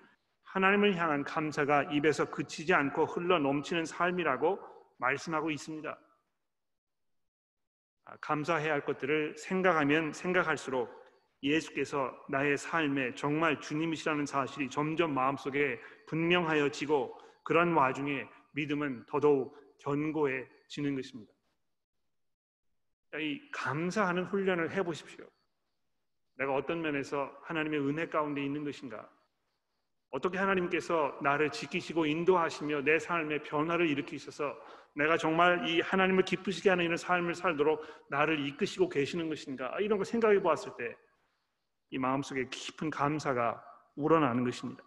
하나님을 0.45 0.95
향한 0.95 1.23
감사가 1.23 1.91
입에서 1.91 2.31
그치지 2.31 2.73
않고 2.73 3.05
흘러 3.05 3.37
넘치는 3.37 3.85
삶이라고 3.85 4.57
말씀하고 4.97 5.51
있습니다. 5.51 5.95
아, 8.05 8.17
감사해야 8.17 8.73
할 8.73 8.85
것들을 8.85 9.37
생각하면 9.37 10.13
생각할수록 10.13 11.03
예수께서 11.41 12.13
나의 12.29 12.57
삶에 12.57 13.15
정말 13.15 13.59
주님이시라는 13.59 14.25
사실이 14.25 14.69
점점 14.69 15.13
마음속에 15.13 15.79
분명하여지고 16.07 17.19
그런 17.43 17.73
와중에 17.73 18.27
믿음은 18.51 19.05
더더욱 19.07 19.57
견고해지는 19.79 20.95
것입니다. 20.95 21.33
이 23.19 23.39
감사하는 23.51 24.25
훈련을 24.25 24.71
해보십시오. 24.71 25.27
내가 26.35 26.55
어떤 26.55 26.81
면에서 26.81 27.31
하나님의 27.43 27.79
은혜 27.81 28.07
가운데 28.07 28.43
있는 28.43 28.63
것인가? 28.63 29.07
어떻게 30.13 30.37
하나님께서 30.37 31.17
나를 31.21 31.49
지키시고 31.49 32.05
인도하시며 32.05 32.81
내 32.81 32.99
삶에 32.99 33.43
변화를 33.43 33.89
일으키셔서 33.89 34.55
내가 34.95 35.17
정말 35.17 35.67
이 35.67 35.81
하나님을 35.81 36.23
기쁘시게 36.23 36.69
하는 36.69 36.85
이런 36.85 36.97
삶을 36.97 37.35
살도록 37.35 37.83
나를 38.09 38.47
이끄시고 38.47 38.89
계시는 38.89 39.27
것인가? 39.27 39.75
이런 39.81 39.97
걸 39.97 40.05
생각해 40.05 40.41
보았을 40.41 40.71
때 40.77 40.95
이 41.93 41.99
마음속에 41.99 42.49
깊은 42.49 42.89
감사가 42.89 43.63
우러나는 43.95 44.43
것입니다. 44.43 44.83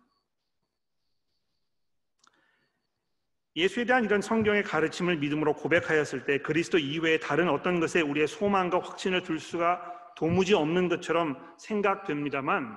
예수에 3.54 3.84
대한 3.84 4.04
이런 4.04 4.20
성경의 4.20 4.64
가르침을 4.64 5.18
믿음으로 5.18 5.54
고백하였을 5.54 6.24
때 6.24 6.38
그리스도 6.38 6.78
이외에 6.78 7.20
다른 7.20 7.48
어떤 7.48 7.78
것에 7.78 8.00
우리의 8.00 8.26
소망과 8.26 8.80
확신을 8.80 9.22
둘 9.22 9.38
수가 9.38 10.14
도무지 10.16 10.54
없는 10.54 10.88
것처럼 10.88 11.40
생각됩니다만 11.58 12.76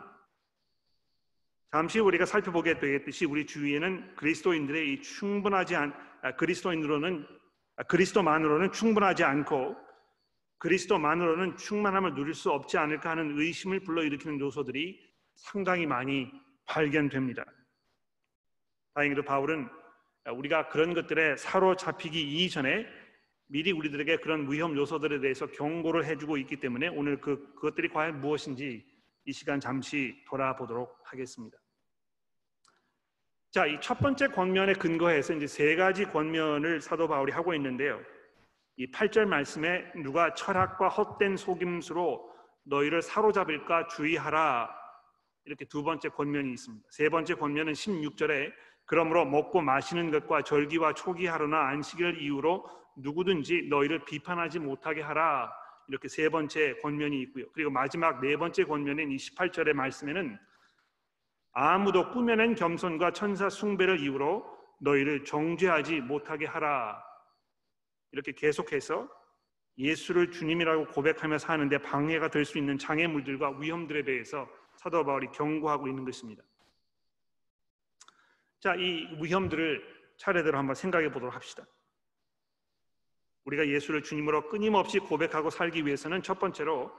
잠시 1.71 1.99
우리가 1.99 2.25
살펴보게 2.25 2.79
되겠듯이 2.79 3.25
우리 3.25 3.45
주위에는 3.45 4.15
그리스도인들의 4.15 4.91
이 4.91 5.01
충분하지 5.03 5.75
않 5.75 5.93
아, 6.23 6.35
그리스도인으로는 6.35 7.27
아, 7.75 7.83
그리스도만으로는 7.83 8.71
충분하지 8.71 9.23
않고 9.23 9.77
그리스도만으로는 10.57 11.57
충만함을 11.57 12.15
누릴 12.15 12.33
수 12.33 12.49
없지 12.49 12.79
않을까 12.79 13.11
하는 13.11 13.39
의심을 13.39 13.81
불러일으키는 13.81 14.39
요소들이 14.39 14.99
상당히 15.35 15.85
많이 15.85 16.31
발견됩니다. 16.65 17.45
다행히도 18.95 19.21
바울은 19.21 19.69
우리가 20.33 20.69
그런 20.69 20.95
것들에 20.95 21.37
사로잡히기 21.37 22.43
이전에 22.43 22.87
미리 23.45 23.71
우리들에게 23.71 24.17
그런 24.17 24.51
위험 24.51 24.75
요소들에 24.75 25.19
대해서 25.19 25.45
경고를 25.47 26.05
해주고 26.05 26.37
있기 26.37 26.57
때문에 26.57 26.87
오늘 26.87 27.21
그 27.21 27.53
그것들이 27.53 27.89
과연 27.89 28.21
무엇인지 28.21 28.83
이 29.25 29.31
시간 29.31 29.59
잠시 29.59 30.15
돌아보도록 30.27 30.99
하겠습니다. 31.03 31.58
자, 33.51 33.65
이 33.65 33.79
첫 33.79 33.97
번째 33.97 34.27
권면에 34.27 34.73
근거해서 34.73 35.33
이제 35.33 35.47
세 35.47 35.75
가지 35.75 36.05
권면을 36.05 36.81
사도 36.81 37.07
바울이 37.07 37.31
하고 37.31 37.55
있는데요. 37.55 37.99
이 38.77 38.91
8절 38.91 39.25
말씀에 39.25 39.91
누가 40.03 40.35
철학과 40.35 40.87
헛된 40.87 41.35
속임수로 41.35 42.29
너희를 42.65 43.01
사로잡을까 43.01 43.87
주의하라. 43.87 44.69
이렇게 45.45 45.65
두 45.65 45.81
번째 45.81 46.09
권면이 46.09 46.51
있습니다. 46.51 46.87
세 46.91 47.09
번째 47.09 47.33
권면은 47.33 47.73
16절에 47.73 48.51
그러므로 48.85 49.25
먹고 49.25 49.61
마시는 49.61 50.11
것과 50.11 50.43
절기와 50.43 50.93
초기하루나 50.93 51.69
안식일 51.69 52.21
이후로 52.21 52.69
누구든지 52.97 53.67
너희를 53.67 54.05
비판하지 54.05 54.59
못하게 54.59 55.01
하라. 55.01 55.51
이렇게 55.87 56.07
세 56.07 56.29
번째 56.29 56.75
권면이 56.83 57.19
있고요. 57.23 57.45
그리고 57.53 57.71
마지막 57.71 58.21
네 58.21 58.37
번째 58.37 58.63
권면인 58.65 59.09
28절의 59.09 59.73
말씀에는 59.73 60.37
아무도 61.51 62.11
꾸며낸 62.11 62.55
겸손과 62.55 63.11
천사 63.13 63.49
숭배를 63.49 63.99
이유로 63.99 64.45
너희를 64.79 65.25
정죄하지 65.25 66.01
못하게 66.01 66.45
하라. 66.45 67.03
이렇게 68.11 68.31
계속해서 68.31 69.09
예수를 69.77 70.31
주님이라고 70.31 70.87
고백하며 70.87 71.37
사는데 71.37 71.77
방해가 71.79 72.29
될 72.29 72.45
수 72.45 72.57
있는 72.57 72.77
장애물들과 72.77 73.57
위험들에 73.59 74.03
대해서 74.03 74.49
사도 74.75 75.03
바울이 75.05 75.27
경고하고 75.31 75.87
있는 75.87 76.05
것입니다. 76.05 76.43
자, 78.59 78.75
이 78.75 79.07
위험들을 79.21 79.99
차례대로 80.17 80.57
한번 80.57 80.75
생각해 80.75 81.11
보도록 81.11 81.33
합시다. 81.33 81.65
우리가 83.45 83.67
예수를 83.67 84.03
주님으로 84.03 84.49
끊임없이 84.49 84.99
고백하고 84.99 85.49
살기 85.49 85.85
위해서는 85.85 86.21
첫 86.21 86.39
번째로 86.39 86.91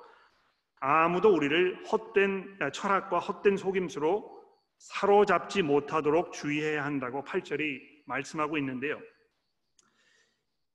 아무도 0.80 1.32
우리를 1.34 1.84
헛된 1.86 2.58
철학과 2.72 3.18
헛된 3.18 3.58
속임수로 3.58 4.39
사로잡지 4.80 5.62
못하도록 5.62 6.32
주의해야 6.32 6.84
한다고 6.84 7.22
8절이 7.22 8.02
말씀하고 8.06 8.56
있는데요. 8.58 8.98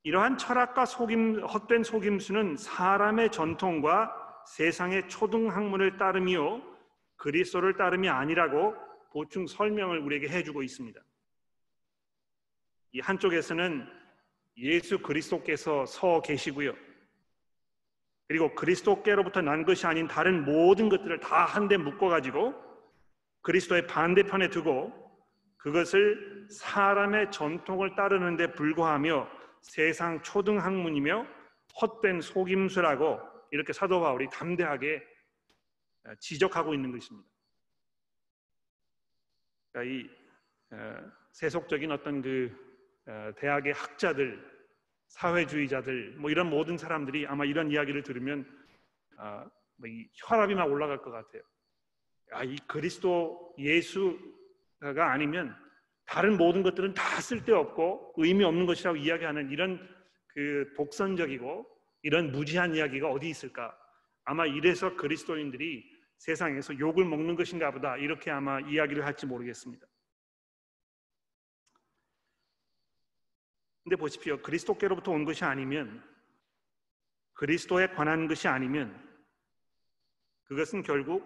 이러한 0.03 0.37
철학과 0.37 0.85
속임, 0.85 1.43
헛된 1.43 1.83
속임수는 1.83 2.57
사람의 2.57 3.31
전통과 3.31 4.15
세상의 4.47 5.09
초등학문을 5.09 5.97
따름이요 5.97 6.61
그리스도를 7.15 7.77
따름이 7.77 8.07
아니라고 8.07 8.75
보충 9.11 9.47
설명을 9.47 9.97
우리에게 9.99 10.29
해주고 10.29 10.61
있습니다. 10.61 11.01
이 12.91 12.99
한쪽에서는 12.99 13.87
예수 14.57 14.99
그리스도께서 14.99 15.87
서 15.87 16.21
계시고요. 16.21 16.75
그리고 18.27 18.53
그리스도께로부터 18.53 19.41
난 19.41 19.65
것이 19.65 19.87
아닌 19.87 20.07
다른 20.07 20.45
모든 20.45 20.89
것들을 20.89 21.19
다 21.21 21.45
한데 21.45 21.77
묶어가지고 21.77 22.64
그리스도의 23.45 23.85
반대편에 23.85 24.49
두고 24.49 24.91
그것을 25.57 26.47
사람의 26.49 27.31
전통을 27.31 27.95
따르는 27.95 28.37
데 28.37 28.51
불과하며 28.51 29.29
세상 29.61 30.21
초등 30.23 30.59
학문이며 30.59 31.27
헛된 31.79 32.21
속임수라고 32.21 33.19
이렇게 33.51 33.71
사도 33.71 34.01
바울이 34.01 34.29
담대하게 34.31 35.03
지적하고 36.19 36.73
있는 36.73 36.91
것입니다. 36.91 37.29
그러니까 39.71 39.93
이 39.93 40.09
세속적인 41.31 41.91
어떤 41.91 42.23
그 42.23 43.33
대학의 43.37 43.73
학자들, 43.73 44.43
사회주의자들, 45.07 46.15
뭐 46.17 46.31
이런 46.31 46.49
모든 46.49 46.79
사람들이 46.79 47.27
아마 47.27 47.45
이런 47.45 47.69
이야기를 47.69 48.01
들으면 48.01 48.43
아, 49.17 49.47
뭐 49.75 49.89
혈압이 50.15 50.55
막 50.55 50.65
올라갈 50.65 50.97
것 50.97 51.11
같아요. 51.11 51.43
아, 52.31 52.43
이 52.43 52.55
그리스도 52.67 53.53
예수가 53.57 55.11
아니면 55.11 55.55
다른 56.05 56.37
모든 56.37 56.63
것들은 56.63 56.93
다 56.93 57.21
쓸데없고 57.21 58.13
의미 58.17 58.43
없는 58.43 58.65
것이라고 58.65 58.97
이야기하는 58.97 59.49
이런 59.51 59.79
그 60.27 60.73
독선적이고 60.75 61.65
이런 62.03 62.31
무지한 62.31 62.75
이야기가 62.75 63.09
어디 63.09 63.29
있을까? 63.29 63.75
아마 64.23 64.45
이래서 64.45 64.95
그리스도인들이 64.95 65.83
세상에서 66.17 66.77
욕을 66.79 67.05
먹는 67.05 67.35
것인가 67.35 67.71
보다 67.71 67.97
이렇게 67.97 68.31
아마 68.31 68.59
이야기를 68.59 69.05
할지 69.05 69.25
모르겠습니다. 69.25 69.85
근데 73.83 73.95
보십시오. 73.95 74.41
그리스도께로부터 74.41 75.11
온 75.11 75.25
것이 75.25 75.43
아니면 75.43 76.03
그리스도에 77.33 77.87
관한 77.89 78.27
것이 78.27 78.47
아니면 78.47 78.99
그것은 80.45 80.81
결국 80.81 81.23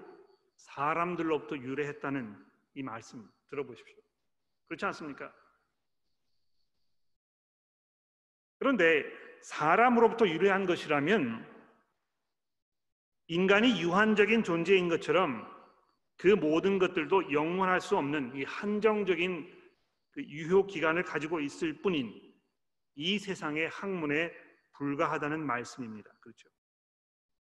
사람들로부터 0.59 1.57
유래했다는 1.57 2.35
이 2.75 2.83
말씀 2.83 3.27
들어보십시오. 3.49 3.95
그렇지 4.67 4.85
않습니까? 4.85 5.33
그런데 8.59 9.05
사람으로부터 9.41 10.27
유래한 10.27 10.65
것이라면 10.65 11.47
인간이 13.27 13.81
유한적인 13.81 14.43
존재인 14.43 14.89
것처럼 14.89 15.47
그 16.17 16.27
모든 16.27 16.77
것들도 16.77 17.31
영원할 17.31 17.79
수 17.79 17.95
없는 17.95 18.35
이 18.35 18.43
한정적인 18.43 19.57
그 20.11 20.23
유효 20.23 20.65
기간을 20.65 21.03
가지고 21.03 21.39
있을 21.39 21.81
뿐인 21.81 22.13
이 22.95 23.17
세상의 23.17 23.69
학문에 23.69 24.33
불과하다는 24.73 25.45
말씀입니다. 25.45 26.11
그렇죠? 26.19 26.49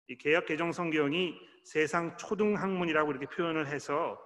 이 0.08 0.18
개혁 0.18 0.46
개정 0.46 0.72
성경이 0.72 1.51
세상 1.64 2.16
초등 2.18 2.56
학문이라고 2.56 3.12
이렇게 3.12 3.26
표현을 3.28 3.68
해서 3.68 4.20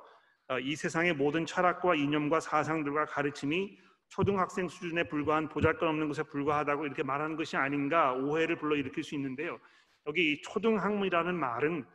어, 0.48 0.60
이 0.60 0.76
세상의 0.76 1.14
모든 1.14 1.46
철학과 1.46 1.96
이념과 1.96 2.40
사상들과 2.40 3.06
가르침이 3.06 3.78
초등학생 4.10 4.68
수준에 4.68 5.04
불과한 5.08 5.50
보잘것없는 5.50 6.08
것에 6.08 6.24
불과하다고 6.24 6.86
이렇게 6.86 7.04
말하는 7.04 7.36
것이 7.36 7.58
아닌가 7.58 8.14
오해를 8.14 8.58
불러일으킬 8.58 9.04
수 9.04 9.16
있는데요. 9.16 9.60
여기 10.08 10.42
초등학문이라는 10.44 11.36
말은 11.36 11.86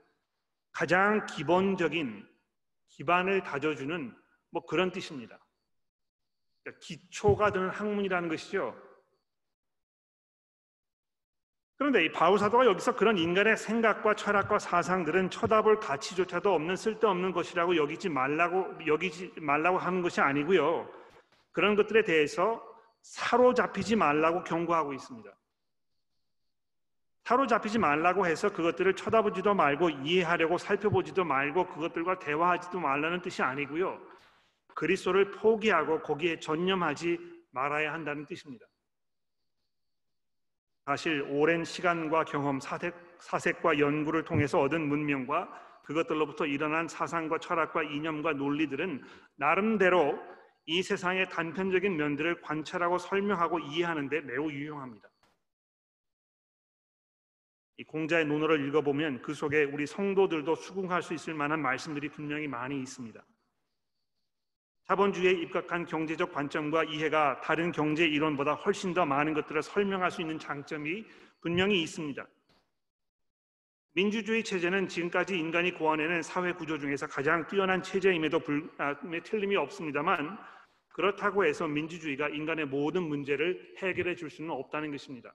가장 0.72 1.24
기본적인 1.26 2.26
기반을 2.88 3.42
다져주는 3.42 4.14
뭐 4.50 4.66
그런 4.66 4.90
뜻입니다. 4.90 5.38
그러니까 6.62 6.80
기초가 6.80 7.52
되는 7.52 7.70
학문이라는 7.70 8.28
것이죠. 8.28 8.76
그런데 11.80 12.04
이 12.04 12.12
바울 12.12 12.38
사도가 12.38 12.66
여기서 12.66 12.94
그런 12.94 13.16
인간의 13.16 13.56
생각과 13.56 14.14
철학과 14.14 14.58
사상들은 14.58 15.30
쳐다볼 15.30 15.80
가치조차도 15.80 16.52
없는 16.52 16.76
쓸데없는 16.76 17.32
것이라고 17.32 17.74
여기지 17.74 18.10
말라고 18.10 18.86
여기지 18.86 19.32
말라고 19.40 19.78
하는 19.78 20.02
것이 20.02 20.20
아니고요. 20.20 20.86
그런 21.52 21.76
것들에 21.76 22.04
대해서 22.04 22.62
사로잡히지 23.00 23.96
말라고 23.96 24.44
경고하고 24.44 24.92
있습니다. 24.92 25.30
사로잡히지 27.24 27.78
말라고 27.78 28.26
해서 28.26 28.52
그것들을 28.52 28.94
쳐다보지도 28.94 29.54
말고 29.54 29.88
이해하려고 29.88 30.58
살펴보지도 30.58 31.24
말고 31.24 31.66
그것들과 31.68 32.18
대화하지도 32.18 32.78
말라는 32.78 33.22
뜻이 33.22 33.42
아니고요. 33.42 33.98
그리스도를 34.74 35.30
포기하고 35.30 36.02
거기에 36.02 36.40
전념하지 36.40 37.18
말아야 37.52 37.94
한다는 37.94 38.26
뜻입니다. 38.26 38.66
사실 40.90 41.24
오랜 41.30 41.62
시간과 41.62 42.24
경험, 42.24 42.58
사색, 42.58 42.92
사색과 43.20 43.78
연구를 43.78 44.24
통해서 44.24 44.60
얻은 44.60 44.88
문명과 44.88 45.48
그것들로부터 45.84 46.46
일어난 46.46 46.88
사상과 46.88 47.38
철학과 47.38 47.84
이념과 47.84 48.32
논리들은 48.32 49.00
나름대로 49.36 50.18
이 50.66 50.82
세상의 50.82 51.28
단편적인 51.28 51.96
면들을 51.96 52.40
관찰하고 52.40 52.98
설명하고 52.98 53.60
이해하는 53.60 54.08
데 54.08 54.20
매우 54.22 54.50
유용합니다. 54.50 55.08
이 57.76 57.84
공자의 57.84 58.24
논어를 58.24 58.66
읽어보면 58.66 59.22
그 59.22 59.32
속에 59.32 59.62
우리 59.62 59.86
성도들도 59.86 60.56
수긍할 60.56 61.02
수 61.02 61.14
있을 61.14 61.34
만한 61.34 61.62
말씀들이 61.62 62.08
분명히 62.08 62.48
많이 62.48 62.80
있습니다. 62.80 63.24
자본주의에 64.90 65.30
입각한 65.42 65.86
경제적 65.86 66.32
관점과 66.32 66.82
이해가 66.82 67.40
다른 67.42 67.70
경제 67.70 68.04
이론보다 68.04 68.54
훨씬 68.54 68.92
더 68.92 69.06
많은 69.06 69.34
것들을 69.34 69.62
설명할 69.62 70.10
수 70.10 70.20
있는 70.20 70.36
장점이 70.36 71.04
분명히 71.40 71.80
있습니다. 71.82 72.26
민주주의 73.92 74.42
체제는 74.42 74.88
지금까지 74.88 75.38
인간이 75.38 75.72
고안해낸 75.74 76.22
사회 76.22 76.52
구조 76.52 76.76
중에서 76.76 77.06
가장 77.06 77.46
뛰어난 77.46 77.80
체제임에도 77.80 78.40
불, 78.40 78.68
아, 78.78 78.96
틀림이 79.22 79.54
없습니다만 79.54 80.36
그렇다고 80.88 81.44
해서 81.44 81.68
민주주의가 81.68 82.28
인간의 82.28 82.66
모든 82.66 83.04
문제를 83.04 83.76
해결해 83.78 84.16
줄 84.16 84.28
수는 84.28 84.50
없다는 84.50 84.90
것입니다. 84.90 85.32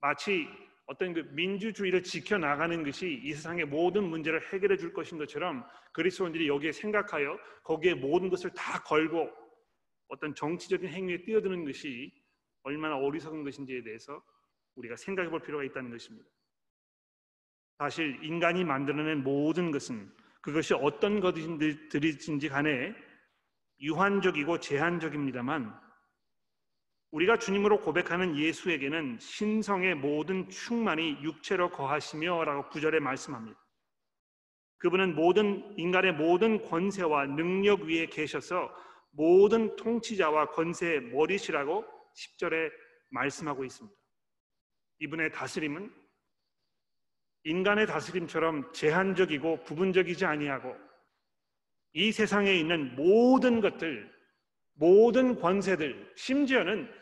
마치 0.00 0.48
어떤 0.86 1.14
그 1.14 1.20
민주주의를 1.32 2.02
지켜 2.02 2.38
나가는 2.38 2.82
것이 2.82 3.20
이 3.22 3.32
세상의 3.32 3.66
모든 3.66 4.04
문제를 4.04 4.52
해결해 4.52 4.76
줄 4.76 4.92
것인 4.92 5.18
것처럼 5.18 5.64
그리스도인들이 5.92 6.48
여기에 6.48 6.72
생각하여 6.72 7.38
거기에 7.62 7.94
모든 7.94 8.28
것을 8.28 8.50
다 8.50 8.82
걸고 8.82 9.30
어떤 10.08 10.34
정치적인 10.34 10.88
행위에 10.88 11.24
뛰어드는 11.24 11.64
것이 11.64 12.12
얼마나 12.64 12.96
어리석은 12.96 13.44
것인지에 13.44 13.82
대해서 13.82 14.22
우리가 14.74 14.96
생각해 14.96 15.30
볼 15.30 15.40
필요가 15.40 15.64
있다는 15.64 15.90
것입니다. 15.90 16.28
사실 17.78 18.18
인간이 18.22 18.64
만들어낸 18.64 19.22
모든 19.22 19.70
것은 19.70 20.10
그것이 20.40 20.74
어떤 20.74 21.20
것들인지 21.20 22.48
간에 22.48 22.94
유한적이고 23.80 24.60
제한적입니다만 24.60 25.81
우리가 27.12 27.38
주님으로 27.38 27.80
고백하는 27.80 28.36
예수에게는 28.36 29.18
신성의 29.20 29.96
모든 29.96 30.48
충만이 30.48 31.18
육체로 31.22 31.70
거하시며라고 31.70 32.70
구절에 32.70 33.00
말씀합니다. 33.00 33.58
그분은 34.78 35.14
모든 35.14 35.78
인간의 35.78 36.14
모든 36.14 36.62
권세와 36.62 37.26
능력 37.26 37.82
위에 37.82 38.06
계셔서 38.06 38.74
모든 39.10 39.76
통치자와 39.76 40.50
권세의 40.50 41.02
머리시라고 41.02 41.84
10절에 42.16 42.72
말씀하고 43.10 43.64
있습니다. 43.64 43.94
이분의 45.00 45.32
다스림은 45.32 45.94
인간의 47.44 47.88
다스림처럼 47.88 48.72
제한적이고 48.72 49.64
부분적이지 49.64 50.24
아니하고 50.24 50.74
이 51.92 52.10
세상에 52.10 52.54
있는 52.54 52.96
모든 52.96 53.60
것들, 53.60 54.10
모든 54.74 55.38
권세들, 55.38 56.14
심지어는 56.16 57.01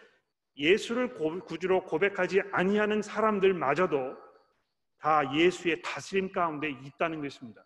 예수를 0.61 1.15
구주로 1.15 1.83
고백하지 1.85 2.43
아니하는 2.53 3.01
사람들마저도 3.01 4.17
다 4.99 5.35
예수의 5.35 5.81
다스림 5.81 6.31
가운데 6.31 6.69
있다는 6.69 7.23
것입니다. 7.23 7.65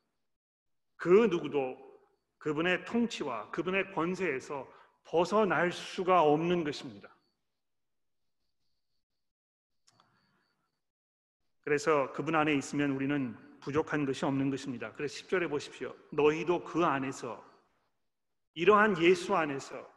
그 0.95 1.27
누구도 1.27 1.77
그분의 2.39 2.85
통치와 2.85 3.51
그분의 3.51 3.93
권세에서 3.93 4.73
벗어날 5.03 5.73
수가 5.73 6.23
없는 6.23 6.63
것입니다. 6.63 7.15
그래서 11.63 12.13
그분 12.13 12.37
안에 12.37 12.55
있으면 12.55 12.93
우리는 12.93 13.37
부족한 13.61 14.07
것이 14.07 14.25
없는 14.25 14.51
것입니다. 14.51 14.93
그래서 14.93 15.25
10절에 15.25 15.49
보십시오. 15.49 15.97
너희도 16.13 16.63
그 16.63 16.85
안에서 16.85 17.45
이러한 18.53 19.03
예수 19.03 19.35
안에서 19.35 19.91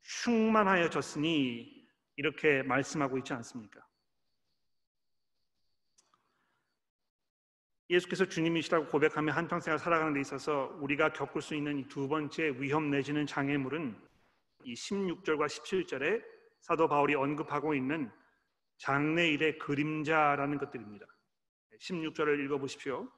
충만하여졌으니 0.00 1.77
이렇게 2.18 2.64
말씀하고 2.64 3.16
있지 3.18 3.32
않습니까? 3.32 3.80
예수께서 7.88 8.26
주님이시라고 8.26 8.88
고백하며 8.88 9.32
한평생을 9.32 9.78
살아가는 9.78 10.12
데 10.12 10.20
있어서 10.20 10.76
우리가 10.80 11.12
겪을 11.12 11.40
수 11.40 11.54
있는 11.54 11.78
이 11.78 11.88
두 11.88 12.08
번째 12.08 12.48
위험 12.58 12.90
내지는 12.90 13.24
장애물은 13.24 13.96
이 14.64 14.74
16절과 14.74 15.46
17절에 15.46 16.22
사도 16.60 16.88
바울이 16.88 17.14
언급하고 17.14 17.72
있는 17.72 18.10
장래일의 18.78 19.58
그림자라는 19.58 20.58
것들입니다. 20.58 21.06
16절을 21.80 22.44
읽어 22.44 22.58
보십시오. 22.58 23.08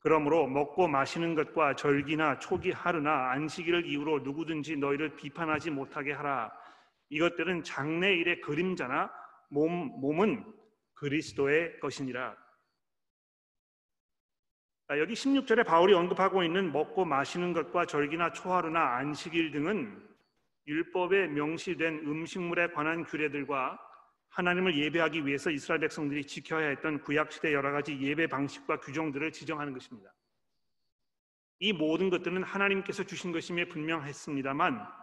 그러므로 0.00 0.48
먹고 0.48 0.88
마시는 0.88 1.36
것과 1.36 1.76
절기나 1.76 2.40
초기 2.40 2.72
하루나 2.72 3.30
안식일을 3.30 3.86
이유로 3.86 4.18
누구든지 4.18 4.76
너희를 4.76 5.14
비판하지 5.14 5.70
못하게 5.70 6.10
하라. 6.12 6.61
이것들은 7.12 7.62
장래일의 7.62 8.40
그림자나 8.40 9.12
몸, 9.50 10.00
몸은 10.00 10.44
그리스도의 10.94 11.78
것이니라. 11.78 12.34
여기 14.98 15.12
16절에 15.12 15.66
바울이 15.66 15.92
언급하고 15.92 16.42
있는 16.42 16.72
먹고 16.72 17.04
마시는 17.04 17.52
것과 17.52 17.84
절기나 17.84 18.32
초하루나 18.32 18.96
안식일 18.96 19.52
등은 19.52 20.08
율법에 20.66 21.28
명시된 21.28 22.06
음식물에 22.06 22.68
관한 22.68 23.04
규례들과 23.04 23.78
하나님을 24.30 24.78
예배하기 24.78 25.26
위해서 25.26 25.50
이스라엘 25.50 25.80
백성들이 25.80 26.24
지켜야 26.24 26.68
했던 26.68 27.00
구약 27.02 27.30
시대 27.30 27.52
여러 27.52 27.72
가지 27.72 28.00
예배 28.00 28.28
방식과 28.28 28.80
규정들을 28.80 29.32
지정하는 29.32 29.74
것입니다. 29.74 30.10
이 31.58 31.74
모든 31.74 32.08
것들은 32.08 32.42
하나님께서 32.42 33.04
주신 33.04 33.32
것임에 33.32 33.66
분명했습니다만 33.66 35.02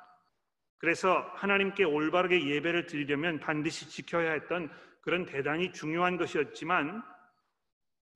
그래서 0.80 1.30
하나님께 1.36 1.84
올바르게 1.84 2.48
예배를 2.48 2.88
드리려면 2.88 3.40
반드시 3.40 3.90
지켜야 3.90 4.32
했던 4.32 4.72
그런 5.02 5.26
대단히 5.26 5.72
중요한 5.72 6.18
것이었지만 6.18 7.04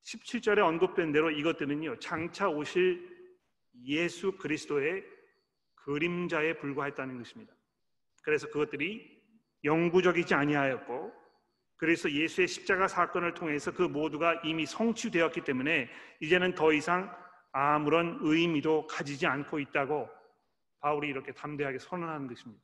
17절에 0.04 0.58
언급된 0.58 1.12
대로 1.12 1.30
이것들은요 1.30 1.98
장차 1.98 2.48
오실 2.48 3.08
예수 3.84 4.32
그리스도의 4.32 5.04
그림자에 5.74 6.54
불과했다는 6.54 7.18
것입니다. 7.18 7.54
그래서 8.22 8.48
그것들이 8.48 9.22
영구적이지 9.62 10.34
아니하였고 10.34 11.12
그래서 11.76 12.10
예수의 12.10 12.48
십자가 12.48 12.88
사건을 12.88 13.34
통해서 13.34 13.72
그 13.72 13.82
모두가 13.82 14.40
이미 14.44 14.64
성취되었기 14.64 15.42
때문에 15.42 15.90
이제는 16.20 16.54
더 16.54 16.72
이상 16.72 17.14
아무런 17.52 18.18
의미도 18.22 18.86
가지지 18.86 19.26
않고 19.26 19.58
있다고 19.58 20.08
바울이 20.84 21.08
이렇게 21.08 21.32
담대하게 21.32 21.78
선언하는 21.78 22.28
것입니다. 22.28 22.62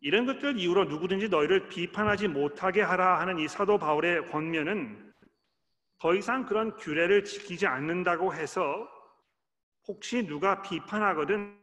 이런 0.00 0.26
것들 0.26 0.58
이후로 0.58 0.84
누구든지 0.84 1.30
너희를 1.30 1.68
비판하지 1.68 2.28
못하게 2.28 2.82
하라 2.82 3.20
하는 3.20 3.38
이 3.38 3.48
사도 3.48 3.78
바울의 3.78 4.28
권면은 4.30 5.14
더 5.98 6.14
이상 6.14 6.44
그런 6.44 6.76
규례를 6.76 7.24
지키지 7.24 7.66
않는다고 7.66 8.34
해서 8.34 8.86
혹시 9.88 10.26
누가 10.26 10.60
비판하거든 10.60 11.56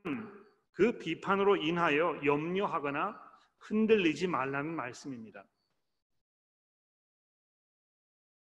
그 0.72 0.98
비판으로 0.98 1.58
인하여 1.58 2.20
염려하거나 2.26 3.16
흔들리지 3.60 4.26
말라는 4.28 4.76
말씀입니다. 4.76 5.46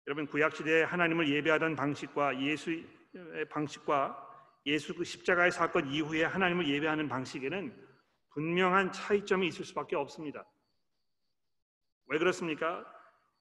여러분 0.06 0.26
구약 0.26 0.56
시대에 0.56 0.84
하나님을 0.84 1.28
예배하던 1.28 1.76
방식과 1.76 2.40
예수의 2.40 2.86
방식과 3.50 4.27
예수 4.66 4.94
그 4.94 5.04
십자가의 5.04 5.52
사건 5.52 5.90
이후에 5.90 6.24
하나님을 6.24 6.68
예배하는 6.68 7.08
방식에는 7.08 7.88
분명한 8.30 8.92
차이점이 8.92 9.48
있을 9.48 9.64
수밖에 9.64 9.96
없습니다. 9.96 10.44
왜 12.06 12.18
그렇습니까? 12.18 12.84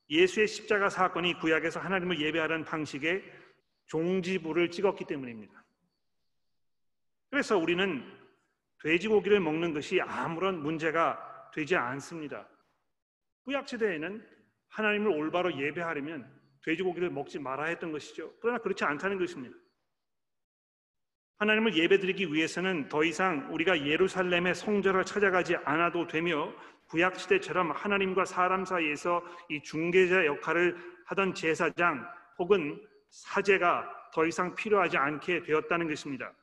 예수의 0.09 0.47
십자가 0.47 0.89
사건이 0.89 1.39
구약에서 1.39 1.79
하나님을 1.79 2.19
예배하는 2.21 2.63
방식에 2.63 3.23
종지부를 3.87 4.71
찍었기 4.71 5.05
때문입니다. 5.05 5.63
그래서 7.29 7.57
우리는 7.57 8.03
돼지고기를 8.83 9.39
먹는 9.39 9.73
것이 9.73 9.99
아무런 10.01 10.61
문제가 10.61 11.51
되지 11.53 11.75
않습니다. 11.75 12.47
구약 13.43 13.67
시대에는 13.67 14.25
하나님을 14.69 15.11
올바로 15.11 15.57
예배하려면 15.57 16.31
돼지고기를 16.63 17.09
먹지 17.09 17.39
말아야 17.39 17.67
했던 17.67 17.91
것이죠. 17.91 18.33
그러나 18.41 18.59
그렇지 18.59 18.83
않다는 18.83 19.17
것입니다. 19.17 19.55
하나님을 21.37 21.75
예배드리기 21.75 22.33
위해서는 22.33 22.89
더 22.89 23.03
이상 23.03 23.47
우리가 23.53 23.85
예루살렘의 23.85 24.55
성전을 24.55 25.05
찾아가지 25.05 25.55
않아도 25.65 26.07
되며 26.07 26.51
구약 26.87 27.19
시대처럼 27.19 27.71
하나님과 27.71 28.25
사람 28.25 28.65
사이에서 28.65 29.23
이 29.49 29.61
중개자 29.61 30.25
역할을 30.25 30.75
하던 31.05 31.35
제사장 31.35 32.07
혹은 32.39 32.81
사제가 33.09 34.09
더 34.13 34.25
이상 34.25 34.55
필요하지 34.55 34.97
않게 34.97 35.43
되었다는 35.43 35.87
것입니다. 35.87 36.33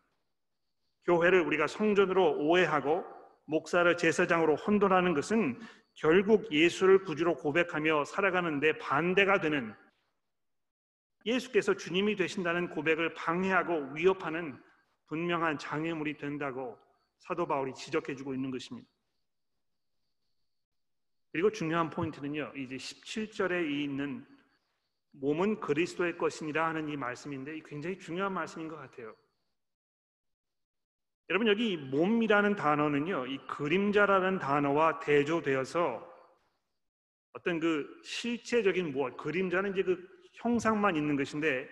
교회를 1.06 1.40
우리가 1.40 1.66
성전으로 1.66 2.38
오해하고 2.38 3.04
목사를 3.46 3.96
제사장으로 3.96 4.54
혼돈하는 4.54 5.12
것은 5.12 5.58
결국 5.94 6.50
예수를 6.52 7.02
구주로 7.02 7.34
고백하며 7.36 8.04
살아가는데 8.04 8.78
반대가 8.78 9.40
되는 9.40 9.74
예수께서 11.26 11.74
주님이 11.74 12.14
되신다는 12.14 12.68
고백을 12.70 13.14
방해하고 13.14 13.92
위협하는 13.94 14.56
분명한 15.06 15.58
장애물이 15.58 16.16
된다고 16.16 16.78
사도 17.18 17.46
바울이 17.46 17.74
지적해 17.74 18.14
주고 18.14 18.34
있는 18.34 18.50
것입니다. 18.50 18.88
그리고 21.32 21.50
중요한 21.50 21.90
포인트는요, 21.90 22.52
이제 22.56 22.76
17절에 22.76 23.68
있는 23.68 24.24
몸은 25.12 25.60
그리스도의 25.60 26.16
것이니라 26.16 26.68
하는 26.68 26.88
이 26.88 26.96
말씀인데 26.96 27.60
굉장히 27.64 27.98
중요한 27.98 28.32
말씀인 28.32 28.68
것 28.68 28.76
같아요. 28.76 29.14
여러분 31.30 31.48
여기 31.48 31.76
몸이라는 31.76 32.56
단어는요, 32.56 33.26
이 33.26 33.38
그림자라는 33.46 34.38
단어와 34.38 35.00
대조되어서 35.00 36.12
어떤 37.32 37.58
그 37.58 38.00
실체적인 38.04 38.92
무엇, 38.92 39.16
그림자는 39.16 39.72
이제 39.72 39.82
그 39.82 40.06
형상만 40.34 40.96
있는 40.96 41.16
것인데 41.16 41.68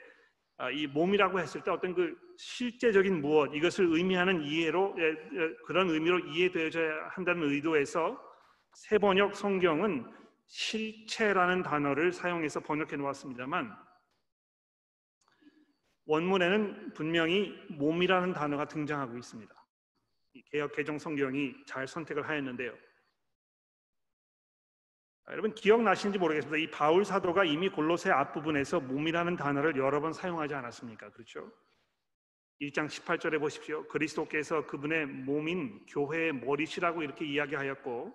아, 0.57 0.71
이 0.71 0.87
몸이라고 0.87 1.39
했을 1.41 1.63
때 1.63 1.71
어떤 1.71 1.95
그 1.95 2.17
실제적인 2.43 3.21
무엇 3.21 3.55
이것을 3.55 3.87
의미하는 3.93 4.43
이해로 4.43 4.97
예, 4.99 5.03
예, 5.03 5.55
그런 5.65 5.89
의미로 5.91 6.19
이해되어야 6.19 7.11
한다는 7.11 7.49
의도에서 7.49 8.21
세번역 8.73 9.37
성경은 9.37 10.13
실체라는 10.47 11.63
단어를 11.63 12.13
사용해서 12.13 12.59
번역해 12.61 12.97
놓았습니다만 12.97 13.73
원문에는 16.07 16.95
분명히 16.95 17.57
몸이라는 17.71 18.33
단어가 18.33 18.65
등장하고 18.65 19.17
있습니다. 19.17 19.55
개혁 20.51 20.73
개정 20.73 20.99
성경이 20.99 21.55
잘 21.65 21.87
선택을 21.87 22.29
하였는데요. 22.29 22.77
여러분 25.29 25.55
기억나시는지 25.55 26.19
모르겠습니다. 26.19 26.59
이 26.59 26.69
바울 26.71 27.05
사도가 27.05 27.45
이미 27.45 27.69
골로새 27.69 28.11
앞부분에서 28.11 28.81
몸이라는 28.81 29.37
단어를 29.37 29.77
여러 29.77 30.01
번 30.01 30.13
사용하지 30.13 30.55
않았습니까? 30.55 31.11
그렇죠? 31.11 31.53
1장 32.63 32.87
18절에 32.87 33.41
보십시오. 33.41 33.85
그리스도께서 33.89 34.67
그분의 34.67 35.07
몸인 35.07 35.85
교회의 35.89 36.33
머리시라고 36.33 37.03
이렇게 37.03 37.27
이야기하였고 37.27 38.15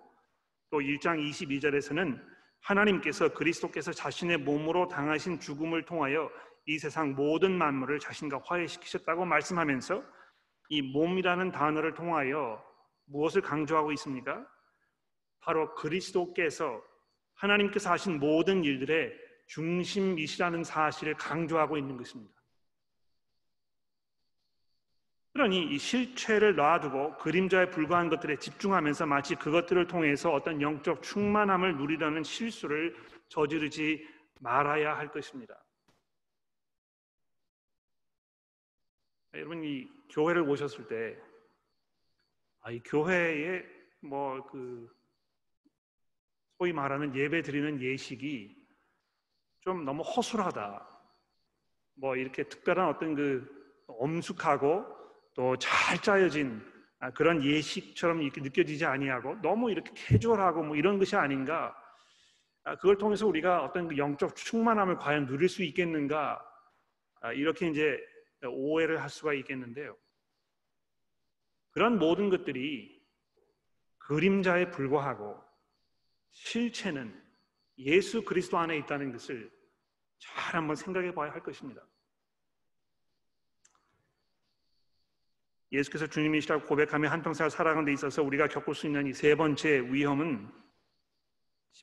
또 0.70 0.78
1장 0.78 1.22
22절에서는 1.28 2.18
하나님께서 2.62 3.34
그리스도께서 3.34 3.92
자신의 3.92 4.38
몸으로 4.38 4.88
당하신 4.88 5.38
죽음을 5.38 5.84
통하여 5.84 6.30
이 6.64 6.78
세상 6.78 7.14
모든 7.14 7.52
만물을 7.52 7.98
자신과 7.98 8.40
화해시키셨다고 8.44 9.26
말씀하면서 9.26 10.02
이 10.70 10.82
몸이라는 10.82 11.52
단어를 11.52 11.92
통하여 11.92 12.62
무엇을 13.06 13.42
강조하고 13.42 13.92
있습니까? 13.92 14.46
바로 15.40 15.74
그리스도께서 15.74 16.82
하나님께서 17.34 17.90
하신 17.90 18.18
모든 18.18 18.64
일들의 18.64 19.12
중심이시라는 19.48 20.64
사실을 20.64 21.14
강조하고 21.14 21.76
있는 21.76 21.96
것입니다. 21.96 22.37
그러니 25.38 25.72
이 25.72 25.78
실체를 25.78 26.56
놔두고 26.56 27.18
그림자에 27.18 27.70
불과한 27.70 28.08
것들에 28.08 28.40
집중하면서 28.40 29.06
마치 29.06 29.36
그것들을 29.36 29.86
통해서 29.86 30.32
어떤 30.32 30.60
영적 30.60 31.00
충만함을 31.00 31.76
누리려는 31.76 32.24
실수를 32.24 32.96
저지르지 33.28 34.04
말아야 34.40 34.98
할 34.98 35.12
것입니다. 35.12 35.64
여러분 39.32 39.62
이 39.62 39.88
교회를 40.10 40.42
오셨을 40.42 40.88
때, 40.88 41.16
아, 42.62 42.72
이 42.72 42.80
교회에 42.80 43.64
뭐 44.00 44.44
그 44.44 44.92
소위 46.56 46.72
말하는 46.72 47.14
예배 47.14 47.42
드리는 47.42 47.80
예식이 47.80 48.56
좀 49.60 49.84
너무 49.84 50.02
허술하다. 50.02 50.84
뭐 51.94 52.16
이렇게 52.16 52.42
특별한 52.42 52.88
어떤 52.88 53.14
그 53.14 53.84
엄숙하고 53.86 54.97
또 55.38 55.54
잘 55.54 56.02
짜여진 56.02 56.60
아, 56.98 57.12
그런 57.12 57.44
예식처럼 57.44 58.22
이렇게 58.22 58.40
느껴지지 58.40 58.84
아니하고 58.84 59.40
너무 59.40 59.70
이렇게 59.70 59.92
캐주얼하고 59.94 60.64
뭐 60.64 60.74
이런 60.74 60.98
것이 60.98 61.14
아닌가 61.14 61.76
아, 62.64 62.74
그걸 62.74 62.98
통해서 62.98 63.24
우리가 63.24 63.62
어떤 63.62 63.86
그 63.86 63.96
영적 63.96 64.34
충만함을 64.34 64.96
과연 64.96 65.26
누릴 65.26 65.48
수 65.48 65.62
있겠는가 65.62 66.44
아, 67.20 67.32
이렇게 67.32 67.68
이제 67.68 68.00
오해를 68.42 69.00
할 69.00 69.08
수가 69.08 69.32
있겠는데요. 69.34 69.96
그런 71.70 72.00
모든 72.00 72.30
것들이 72.30 73.00
그림자에 73.98 74.72
불과하고 74.72 75.40
실체는 76.32 77.16
예수 77.78 78.24
그리스도 78.24 78.58
안에 78.58 78.76
있다는 78.78 79.12
것을 79.12 79.52
잘 80.18 80.56
한번 80.56 80.74
생각해 80.74 81.14
봐야 81.14 81.30
할 81.30 81.44
것입니다. 81.44 81.87
예수께서 85.72 86.06
주님이시라고 86.06 86.66
고백하며 86.66 87.08
한평생을 87.08 87.50
살아가는 87.50 87.84
데 87.84 87.92
있어서 87.92 88.22
우리가 88.22 88.48
겪을 88.48 88.74
수 88.74 88.86
있는 88.86 89.06
이 89.06 89.12
세 89.12 89.34
번째 89.34 89.80
위험은 89.90 90.48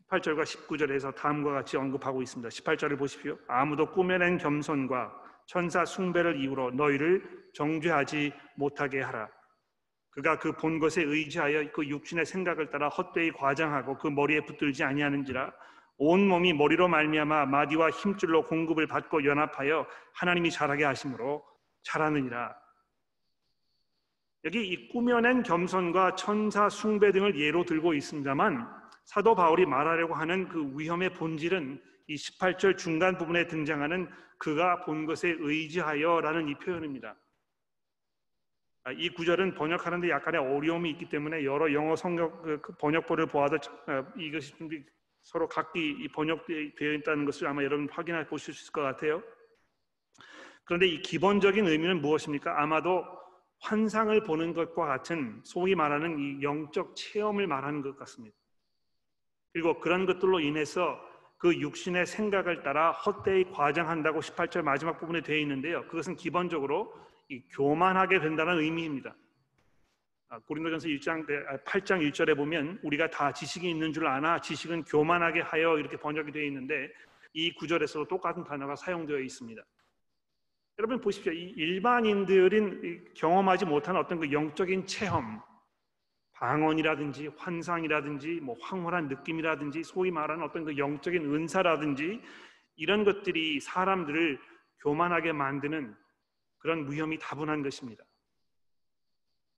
18절과 0.09 0.43
19절에서 0.43 1.15
다음과 1.15 1.51
같이 1.53 1.77
언급하고 1.77 2.21
있습니다. 2.21 2.49
18절을 2.49 2.97
보십시오. 2.97 3.37
아무도 3.47 3.91
꾸며낸 3.91 4.37
겸손과 4.37 5.13
천사 5.47 5.85
숭배를 5.85 6.41
이유로 6.41 6.71
너희를 6.71 7.23
정죄하지 7.53 8.33
못하게 8.57 9.01
하라. 9.01 9.29
그가 10.11 10.39
그 10.39 10.53
본 10.53 10.79
것에 10.79 11.03
의지하여 11.03 11.71
그 11.71 11.85
육신의 11.87 12.25
생각을 12.25 12.69
따라 12.71 12.89
헛되이 12.89 13.31
과장하고 13.33 13.97
그 13.97 14.07
머리에 14.07 14.41
붙들지 14.41 14.83
아니하는지라 14.83 15.53
온 15.97 16.27
몸이 16.27 16.53
머리로 16.53 16.87
말미암아 16.87 17.45
마디와 17.45 17.89
힘줄로 17.91 18.43
공급을 18.45 18.87
받고 18.87 19.23
연합하여 19.25 19.85
하나님이 20.13 20.51
자라게 20.51 20.83
하심으로 20.85 21.45
자라느니라. 21.83 22.55
여기 24.45 24.63
이 24.67 24.87
꾸며낸 24.89 25.41
겸손과 25.41 26.13
천사 26.13 26.69
숭배 26.69 27.11
등을 27.11 27.39
예로 27.39 27.65
들고 27.65 27.95
있습니다만 27.95 28.69
사도 29.03 29.33
바울이 29.33 29.65
말하려고 29.65 30.13
하는 30.13 30.47
그 30.47 30.71
위험의 30.77 31.13
본질은 31.13 31.81
이 32.07 32.15
18절 32.15 32.77
중간 32.77 33.17
부분에 33.17 33.47
등장하는 33.47 34.07
그가 34.37 34.85
본 34.85 35.07
것에 35.07 35.35
의지하여라는 35.39 36.47
이 36.47 36.55
표현입니다. 36.59 37.15
아, 38.83 38.91
이 38.91 39.09
구절은 39.09 39.55
번역하는데 39.55 40.11
약간의 40.11 40.39
어려움이 40.39 40.91
있기 40.91 41.09
때문에 41.09 41.43
여러 41.43 41.73
영어 41.73 41.95
성경 41.95 42.39
그, 42.43 42.61
그 42.61 42.75
번역본을 42.77 43.25
보아도 43.25 43.57
아, 43.87 44.05
이것이 44.15 44.53
서로 45.23 45.47
각기 45.47 46.07
번역되어 46.13 46.93
있다는 46.99 47.25
것을 47.25 47.47
아마 47.47 47.63
여러분 47.63 47.89
확인해 47.89 48.27
보실 48.27 48.53
수 48.53 48.65
있을 48.65 48.71
것 48.73 48.83
같아요. 48.83 49.23
그런데 50.65 50.85
이 50.85 51.01
기본적인 51.01 51.65
의미는 51.65 51.99
무엇입니까? 51.99 52.61
아마도 52.61 53.24
환상을 53.59 54.23
보는 54.23 54.53
것과 54.53 54.85
같은 54.85 55.41
소위 55.43 55.75
말하는 55.75 56.19
이 56.19 56.43
영적 56.43 56.95
체험을 56.95 57.47
말하는 57.47 57.81
것 57.81 57.97
같습니다. 57.97 58.35
그리고 59.53 59.79
그런 59.79 60.05
것들로 60.05 60.39
인해서 60.39 60.99
그 61.37 61.55
육신의 61.59 62.05
생각을 62.05 62.63
따라 62.63 62.91
헛되이 62.91 63.51
과장한다고 63.51 64.19
18절 64.19 64.61
마지막 64.61 64.97
부분에 64.99 65.21
되어 65.21 65.37
있는데요. 65.37 65.87
그것은 65.87 66.15
기본적으로 66.15 66.93
이 67.29 67.41
교만하게 67.49 68.19
된다는 68.19 68.59
의미입니다. 68.59 69.15
아, 70.29 70.39
고린도전서 70.39 70.87
1장 70.87 71.25
8장 71.65 72.01
1절에 72.09 72.35
보면 72.35 72.79
우리가 72.83 73.09
다 73.09 73.31
지식이 73.31 73.69
있는 73.69 73.93
줄 73.93 74.07
아나 74.07 74.41
지식은 74.41 74.83
교만하게 74.83 75.41
하여 75.41 75.77
이렇게 75.77 75.97
번역이 75.97 76.31
되어 76.31 76.43
있는데 76.43 76.91
이 77.33 77.53
구절에서도 77.53 78.07
똑같은 78.07 78.43
단어가 78.43 78.75
사용되어 78.75 79.19
있습니다. 79.19 79.61
여러분 80.77 80.99
보십시오. 80.99 81.31
이 81.31 81.51
일반인들은 81.51 83.13
경험하지 83.13 83.65
못한 83.65 83.95
어떤 83.95 84.19
그 84.19 84.31
영적인 84.31 84.85
체험, 84.87 85.41
방언이라든지 86.33 87.27
환상이라든지 87.37 88.41
뭐 88.41 88.57
황홀한 88.61 89.07
느낌이라든지 89.07 89.83
소위 89.83 90.11
말하는 90.11 90.43
어떤 90.43 90.65
그 90.65 90.77
영적인 90.77 91.33
은사라든지 91.33 92.21
이런 92.75 93.05
것들이 93.05 93.61
사람들을 93.61 94.37
교만하게 94.79 95.31
만드는 95.31 95.95
그런 96.57 96.91
위험이 96.91 97.17
다분한 97.19 97.63
것입니다. 97.63 98.03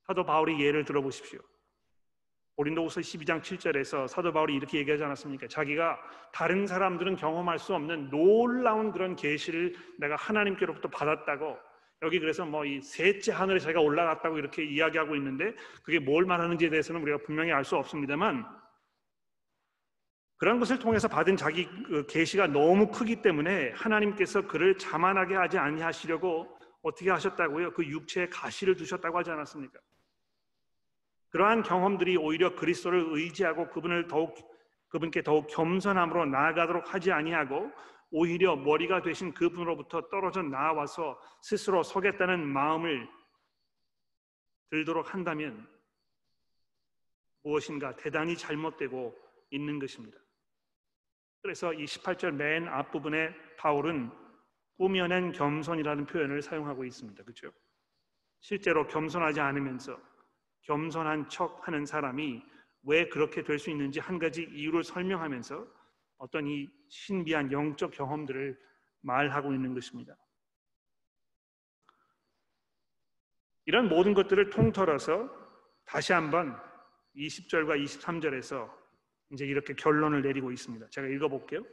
사도 0.05 0.23
바울이 0.23 0.61
예를 0.61 0.85
들어보십시오. 0.85 1.39
고린도후서 2.57 3.01
12장 3.01 3.39
7절에서 3.41 4.07
사도 4.07 4.33
바울이 4.33 4.55
이렇게 4.55 4.79
얘기하지 4.79 5.03
않았습니까? 5.03 5.47
자기가 5.47 5.99
다른 6.33 6.65
사람들은 6.65 7.15
경험할 7.15 7.59
수 7.59 7.75
없는 7.75 8.09
놀라운 8.09 8.91
그런 8.91 9.15
계시를 9.15 9.75
내가 9.99 10.15
하나님께로부터 10.15 10.89
받았다고 10.89 11.55
여기 12.01 12.19
그래서 12.19 12.45
뭐 12.45 12.65
이 12.65 12.81
셋째 12.81 13.31
하늘에 13.31 13.59
자기가 13.59 13.79
올라갔다고 13.81 14.39
이렇게 14.39 14.63
이야기하고 14.63 15.15
있는데 15.15 15.53
그게 15.83 15.99
뭘 15.99 16.25
말하는지에 16.25 16.69
대해서는 16.71 17.01
우리가 17.03 17.19
분명히 17.19 17.51
알 17.51 17.63
수 17.63 17.75
없습니다만 17.75 18.43
그런 20.37 20.59
것을 20.59 20.79
통해서 20.79 21.07
받은 21.07 21.37
자기 21.37 21.67
그 21.83 22.05
계시가 22.07 22.47
너무 22.47 22.89
크기 22.91 23.21
때문에 23.21 23.71
하나님께서 23.75 24.47
그를 24.47 24.77
자만하게 24.79 25.35
하지 25.35 25.57
아니하시려고 25.59 26.57
어떻게 26.81 27.09
하셨다고요? 27.11 27.73
그 27.73 27.85
육체에 27.85 28.29
가시를 28.29 28.75
두셨다고 28.75 29.17
하지 29.17 29.29
않았습니까? 29.31 29.79
그러한 31.37 31.61
경험들이 31.61 32.17
오히려 32.17 32.55
그리스도를 32.55 33.09
의지하고 33.11 33.69
그분을 33.69 34.07
더욱 34.07 34.35
그분께 34.87 35.21
더욱 35.21 35.45
겸손함으로 35.45 36.25
나아가도록 36.25 36.95
하지 36.95 37.11
아니하고 37.11 37.71
오히려 38.09 38.55
머리가 38.55 39.03
되신 39.03 39.35
그분으로부터 39.35 40.09
떨어져 40.09 40.41
나와서 40.41 41.21
스스로 41.43 41.83
서겠다는 41.83 42.43
마음을 42.47 43.07
들도록 44.71 45.13
한다면 45.13 45.69
무엇인가 47.43 47.95
대단히 47.97 48.35
잘못되고 48.35 49.15
있는 49.51 49.77
것입니다. 49.77 50.17
그래서 51.43 51.71
이 51.71 51.85
18절 51.85 52.31
맨 52.31 52.67
앞부분에 52.67 53.35
바울은 53.57 54.09
꾸며낸 54.77 55.33
겸손이라는 55.33 56.07
표현을 56.07 56.41
사용하고 56.41 56.83
있습니다. 56.83 57.21
그렇죠? 57.21 57.51
실제로 58.39 58.87
겸손하지 58.87 59.39
않으면서 59.39 60.16
겸손한 60.67 61.29
척 61.29 61.65
하는 61.67 61.85
사람이 61.85 62.43
왜 62.83 63.07
그렇게 63.09 63.43
될 63.43 63.57
수 63.57 63.69
있는지 63.69 63.99
한 63.99 64.19
가지 64.19 64.43
이유를 64.43 64.83
설명하면서 64.83 65.65
어떤 66.17 66.47
이 66.47 66.69
신비한 66.89 67.51
영적 67.51 67.91
경험들을 67.91 68.59
말하고 69.01 69.53
있는 69.53 69.73
것입니다. 69.73 70.15
이런 73.65 73.89
모든 73.89 74.13
것들을 74.13 74.49
통틀어서 74.49 75.29
다시 75.85 76.13
한번 76.13 76.57
20절과 77.15 77.83
23절에서 77.83 78.71
이제 79.31 79.45
이렇게 79.45 79.73
결론을 79.73 80.21
내리고 80.21 80.51
있습니다. 80.51 80.89
제가 80.89 81.07
읽어볼게요. 81.07 81.65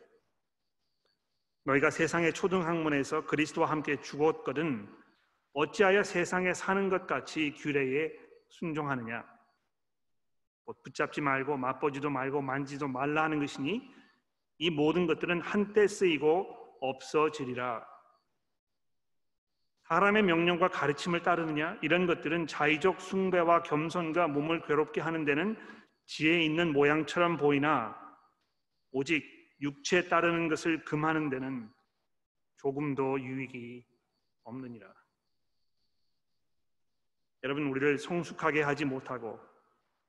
너희가 1.65 1.91
세상의 1.91 2.33
초등학문에서 2.33 3.27
그리스도와 3.27 3.71
함께 3.71 4.01
죽었거든 4.01 4.89
어찌하여 5.53 6.03
세상에 6.03 6.53
사는 6.53 6.89
것 6.89 7.07
같이 7.07 7.55
규례에 7.57 8.24
순종하느냐? 8.59 9.25
뭐 10.65 10.75
붙잡지 10.83 11.21
말고 11.21 11.57
맛보지도 11.57 12.11
말고 12.11 12.41
만지도 12.41 12.89
말라 12.89 13.25
하는 13.25 13.41
것이니 13.41 13.83
이 14.59 14.71
모든 14.71 15.07
것들은 15.07 15.41
한때 15.41 15.87
쓰이고 15.87 16.79
없어지리라. 16.81 17.87
사람의 19.89 20.23
명령과 20.23 20.69
가르침을 20.69 21.23
따르느냐? 21.23 21.79
이런 21.83 22.07
것들은 22.07 22.47
자의적 22.47 23.01
숭배와 23.01 23.63
겸손과 23.63 24.29
몸을 24.29 24.63
괴롭게 24.63 25.01
하는 25.01 25.25
데는 25.25 25.57
지혜 26.07 26.43
있는 26.43 26.73
모양처럼 26.73 27.37
보이나 27.37 27.95
오직 28.93 29.25
육체에 29.61 30.09
따르는 30.09 30.49
것을 30.49 30.85
금하는 30.85 31.29
데는 31.29 31.71
조금도 32.59 33.21
유익이 33.21 33.85
없느니라. 34.45 35.04
여러분 37.45 37.67
우리를 37.67 37.99
성숙하게 37.99 38.63
하지 38.63 38.87
못하고 38.87 39.39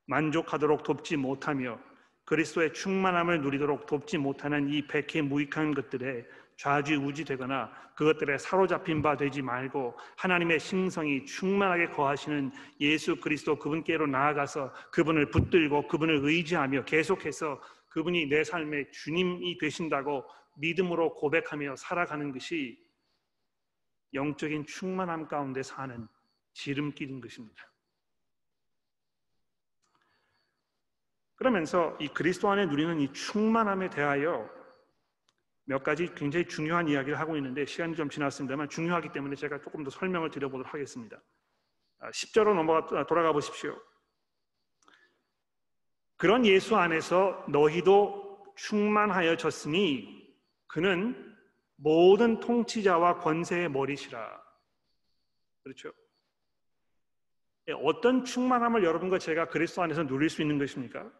만족하도록 0.07 0.83
돕지 0.83 1.17
못하며 1.17 1.77
그리스도의 2.23 2.73
충만함을 2.73 3.41
누리도록 3.41 3.85
돕지 3.85 4.17
못하는 4.17 4.69
이 4.69 4.87
백해 4.87 5.21
무익한 5.21 5.73
것들에 5.73 6.25
좌지우지되거나 6.55 7.69
그것들에 7.97 8.37
사로잡힌 8.37 9.01
바 9.01 9.17
되지 9.17 9.41
말고 9.41 9.97
하나님의 10.15 10.61
신성이 10.61 11.25
충만하게 11.25 11.89
거하시는 11.89 12.51
예수 12.79 13.19
그리스도 13.19 13.59
그분께로 13.59 14.07
나아가서 14.07 14.73
그분을 14.91 15.29
붙들고 15.29 15.89
그분을 15.89 16.21
의지하며 16.23 16.85
계속해서 16.85 17.61
그분이 17.89 18.27
내 18.27 18.45
삶의 18.45 18.91
주님이 18.91 19.57
되신다고 19.57 20.23
믿음으로 20.57 21.13
고백하며 21.15 21.75
살아가는 21.75 22.31
것이 22.31 22.79
영적인 24.13 24.65
충만함 24.65 25.27
가운데 25.27 25.61
사는 25.61 26.07
지름길인 26.55 27.21
것입니다. 27.21 27.71
그러면서 31.35 31.95
이 31.99 32.07
그리스도 32.07 32.49
안에 32.49 32.65
누리는 32.65 33.01
이 33.01 33.11
충만함에 33.11 33.89
대하여 33.89 34.49
몇 35.65 35.83
가지 35.83 36.13
굉장히 36.15 36.47
중요한 36.47 36.87
이야기를 36.87 37.19
하고 37.19 37.35
있는데 37.35 37.65
시간이 37.65 37.95
좀 37.95 38.09
지났습니다만 38.09 38.69
중요하기 38.69 39.11
때문에 39.11 39.35
제가 39.35 39.59
조금 39.61 39.83
더 39.83 39.89
설명을 39.89 40.31
드려보도록 40.31 40.73
하겠습니다. 40.73 41.21
10절로 41.99 42.51
아, 42.51 42.53
넘어가 42.53 42.99
아, 42.99 43.05
돌아가 43.05 43.33
보십시오. 43.33 43.77
그런 46.15 46.45
예수 46.45 46.77
안에서 46.77 47.45
너희도 47.49 48.53
충만하여졌으니 48.55 50.33
그는 50.67 51.35
모든 51.75 52.39
통치자와 52.39 53.19
권세의 53.19 53.69
머리시라. 53.69 54.41
그렇죠? 55.63 55.91
예, 57.67 57.73
어떤 57.73 58.23
충만함을 58.23 58.83
여러분과 58.83 59.17
제가 59.17 59.49
그리스도 59.49 59.81
안에서 59.81 60.05
누릴 60.05 60.29
수 60.29 60.41
있는 60.41 60.59
것입니까? 60.59 61.11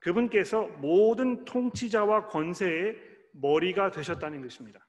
그분께서 0.00 0.62
모든 0.78 1.44
통치자와 1.44 2.26
권세의 2.28 2.96
머리가 3.32 3.90
되셨다는 3.90 4.42
것입니다. 4.42 4.84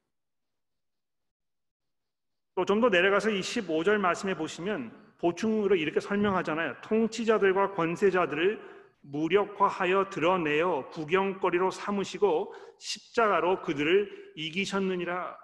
또 2.56 2.66
좀 2.66 2.82
더 2.82 2.90
내려가서 2.90 3.30
이 3.30 3.40
15절 3.40 3.98
말씀에 4.00 4.36
보시면 4.36 5.16
보충으로 5.20 5.76
이렇게 5.76 6.00
설명하잖아요. 6.00 6.82
통치자들과 6.82 7.72
권세자들을 7.74 8.60
무력화하여 9.02 10.10
드러내어 10.10 10.90
구경거리로 10.90 11.72
삼으시고 11.72 12.54
십자가로 12.80 13.62
그들을 13.62 14.34
이기셨느니라. 14.36 15.38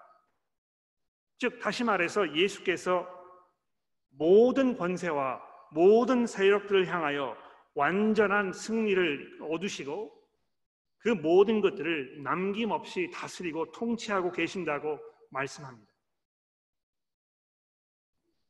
즉 1.38 1.58
다시 1.60 1.84
말해서 1.84 2.34
예수께서 2.36 3.15
모든 4.18 4.76
권세와 4.76 5.42
모든 5.70 6.26
세력들을 6.26 6.86
향하여 6.86 7.36
완전한 7.74 8.52
승리를 8.52 9.38
얻으시고 9.42 10.12
그 10.98 11.10
모든 11.10 11.60
것들을 11.60 12.22
남김없이 12.22 13.10
다스리고 13.12 13.70
통치하고 13.72 14.32
계신다고 14.32 14.98
말씀합니다. 15.30 15.90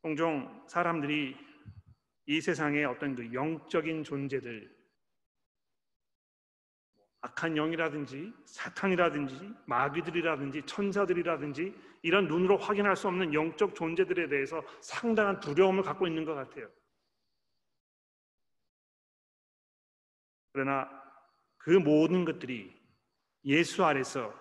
종종 0.03 0.65
사람들이 0.69 1.37
이 2.27 2.41
세상의 2.41 2.85
어떤 2.85 3.15
그 3.17 3.33
영적인 3.33 4.05
존재들, 4.05 4.75
악한 7.21 7.57
영이라든지 7.57 8.33
사탄이라든지 8.45 9.53
마귀들이라든지 9.67 10.63
천사들이라든지 10.63 11.75
이런 12.07 12.29
눈으로 12.29 12.57
확인할 12.57 12.95
수 12.95 13.09
없는 13.09 13.35
영적 13.35 13.75
존재들에 13.75 14.29
대해서 14.29 14.63
상당한 14.81 15.41
두려움을 15.41 15.83
갖고 15.83 16.07
있는 16.07 16.25
것 16.25 16.35
같아요. 16.35 16.71
그러나 20.53 20.89
그 21.57 21.71
모든 21.71 22.25
것들이 22.25 22.73
예수 23.45 23.85
안에서 23.85 24.33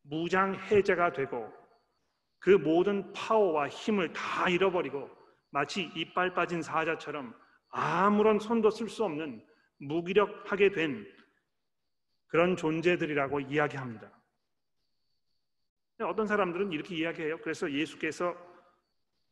무장 0.00 0.54
해제가 0.54 1.12
되고 1.12 1.52
그 2.38 2.48
모든 2.48 3.12
파워와 3.12 3.68
힘을 3.68 4.14
다 4.14 4.48
잃어버리고 4.48 5.10
마치 5.50 5.82
이빨 5.94 6.32
빠진 6.32 6.62
사자처럼 6.62 7.34
아무런 7.68 8.38
손도 8.38 8.70
쓸 8.70 8.88
수 8.88 9.04
없는 9.04 9.46
무기력하게 9.80 10.72
된 10.72 11.06
그런 12.28 12.56
존재들이라고 12.56 13.40
이야기합니다. 13.40 14.19
어떤 16.06 16.26
사람들은 16.26 16.72
이렇게 16.72 16.96
이야기해요. 16.96 17.38
그래서 17.38 17.70
예수께서 17.70 18.34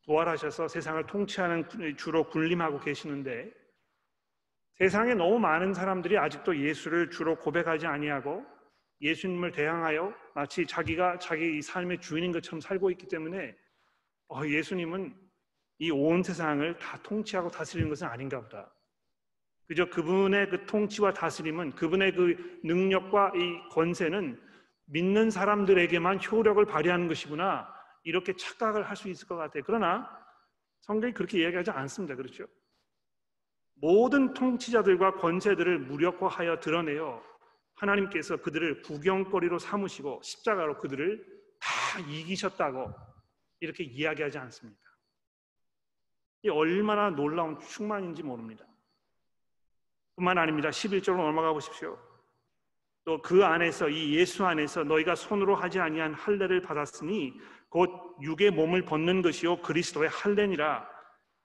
부활하셔서 0.05 0.69
세상을 0.69 1.07
통치하는 1.07 1.65
주로 1.97 2.25
군림하고 2.29 2.81
계시는데 2.81 3.53
세상에 4.75 5.15
너무 5.15 5.39
많은 5.39 5.75
사람들이 5.75 6.17
아직도 6.17 6.57
예수를 6.57 7.11
주로 7.11 7.37
고백하지 7.37 7.87
아니하고 7.87 8.45
예수님을 9.01 9.53
대항하여 9.53 10.15
마치 10.35 10.67
자기가 10.67 11.19
자기 11.19 11.61
삶의 11.61 12.01
주인인 12.01 12.33
것처럼 12.33 12.61
살고 12.61 12.91
있기 12.93 13.09
때문에 13.09 13.57
어, 14.29 14.47
예수님은 14.47 15.15
이 15.81 15.91
온 15.91 16.23
세상을 16.23 16.77
다 16.79 16.99
통치하고 17.03 17.51
다스리는 17.51 17.89
것은 17.89 18.09
아닌가 18.09 18.41
보다. 18.41 18.73
그저 19.67 19.85
그분의 19.87 20.49
그 20.49 20.67
통치와 20.67 21.13
다스림은 21.13 21.73
그분의 21.73 22.15
그 22.15 22.61
능력과 22.65 23.33
이 23.37 23.69
권세는 23.71 24.41
믿는 24.91 25.31
사람들에게만 25.31 26.21
효력을 26.25 26.65
발휘하는 26.65 27.09
것이구나. 27.09 27.73
이렇게 28.05 28.35
착각을 28.35 28.89
할 28.89 28.97
수 28.97 29.09
있을 29.09 29.29
것 29.29 29.37
같아요. 29.37 29.63
그러나 29.67 30.09
성경이 30.81 31.13
그렇게 31.13 31.41
이야기하지 31.41 31.71
않습니다. 31.71 32.15
그렇죠? 32.17 32.47
모든 33.75 34.33
통치자들과 34.35 35.17
권세들을 35.17 35.79
무력화하여 35.81 36.61
드러내어 36.61 37.23
하나님께서 37.75 38.39
그들을 38.39 38.83
구경거리로 38.83 39.59
삼으시고 39.59 40.21
십자가로 40.23 40.81
그들을 40.81 41.25
다 41.61 42.01
이기셨다고 42.01 42.93
이렇게 43.61 43.85
이야기하지 43.85 44.39
않습니다. 44.39 44.81
이 46.43 46.49
얼마나 46.49 47.11
놀라운 47.11 47.59
충만인지 47.61 48.23
모릅니다. 48.23 48.65
뿐만 50.17 50.39
아닙니다. 50.39 50.71
11절로 50.71 51.17
넘어가 51.17 51.53
보십시오. 51.53 51.99
또 53.09 53.23
그 53.23 53.43
안에서 53.43 53.89
이 53.89 54.15
예수 54.17 54.45
안에서 54.45 54.85
너희가 54.85 55.15
손으로 55.15 55.55
하지 55.57 55.81
아니한 55.81 56.13
할례를 56.13 56.61
받았으니 56.61 57.33
곧 57.71 57.91
육의 58.21 58.51
몸을 58.51 58.85
벗는 58.85 59.23
것이요 59.23 59.63
그리스도의 59.63 60.11
할례니라 60.11 60.87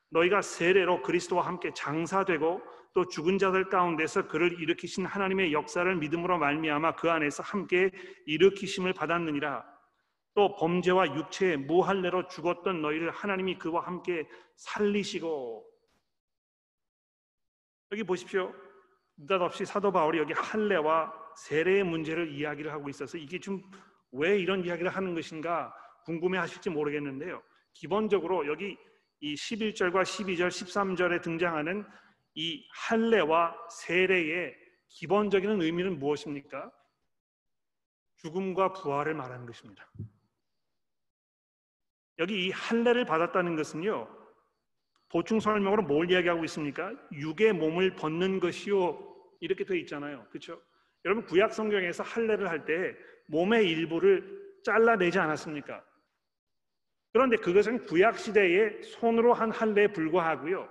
너희가 0.09 0.41
세례로 0.41 1.01
그리스도와 1.03 1.47
함께 1.47 1.71
장사되고 1.73 2.61
또 2.93 3.07
죽은 3.07 3.37
자들 3.37 3.69
가운데서 3.69 4.27
그를 4.27 4.59
일으키신 4.59 5.05
하나님의 5.05 5.53
역사를 5.53 5.95
믿음으로 5.95 6.37
말미암아 6.37 6.97
그 6.97 7.09
안에서 7.09 7.41
함께 7.43 7.91
일으키심을 8.25 8.91
받았느니라. 8.93 9.63
또 10.35 10.55
범죄와 10.55 11.15
육체의 11.15 11.57
무할례로 11.57 12.27
죽었던 12.27 12.81
너희를 12.81 13.09
하나님이 13.11 13.57
그와 13.57 13.85
함께 13.85 14.27
살리시고 14.57 15.65
여기 17.93 18.03
보십시오. 18.03 18.53
느닷없이 19.17 19.65
사도 19.65 19.91
바울이 19.91 20.19
여기 20.19 20.33
할례와 20.33 21.22
세례의 21.37 21.83
문제를 21.83 22.31
이야기를 22.31 22.71
하고 22.71 22.89
있어서 22.89 23.17
이게 23.17 23.39
좀 23.39 23.61
왜 24.13 24.37
이런 24.39 24.63
이야기를 24.63 24.95
하는 24.95 25.15
것인가 25.15 25.73
궁금해 26.05 26.37
하실지 26.37 26.69
모르겠는데요. 26.69 27.41
기본적으로 27.73 28.47
여기 28.47 28.77
이 29.19 29.33
11절과 29.33 30.03
12절, 30.03 30.47
13절에 30.49 31.21
등장하는 31.21 31.83
이 32.35 32.67
할례와 32.71 33.55
세례의 33.69 34.55
기본적인 34.89 35.61
의미는 35.61 35.97
무엇입니까? 35.97 36.71
죽음과 38.17 38.73
부활을 38.73 39.15
말하는 39.15 39.45
것입니다. 39.45 39.89
여기 42.19 42.45
이 42.45 42.51
할례를 42.51 43.05
받았다는 43.05 43.55
것은요. 43.55 44.07
보충 45.09 45.39
설명으로 45.39 45.83
뭘 45.83 46.09
이야기하고 46.11 46.43
있습니까? 46.45 46.93
육의 47.11 47.53
몸을 47.53 47.95
벗는 47.95 48.39
것이요. 48.39 49.11
이렇게 49.39 49.63
돼 49.63 49.79
있잖아요. 49.79 50.27
그렇죠? 50.29 50.61
여러분 51.05 51.25
구약 51.25 51.53
성경에서 51.53 52.03
할례를 52.03 52.49
할 52.49 52.65
때 52.65 52.95
몸의 53.27 53.69
일부를 53.69 54.59
잘라내지 54.63 55.19
않았습니까? 55.19 55.83
그런데 57.11 57.37
그것은 57.37 57.85
구약 57.85 58.17
시대에 58.17 58.81
손으로 58.81 59.33
한 59.33 59.51
할례에 59.51 59.87
불과하고요. 59.87 60.67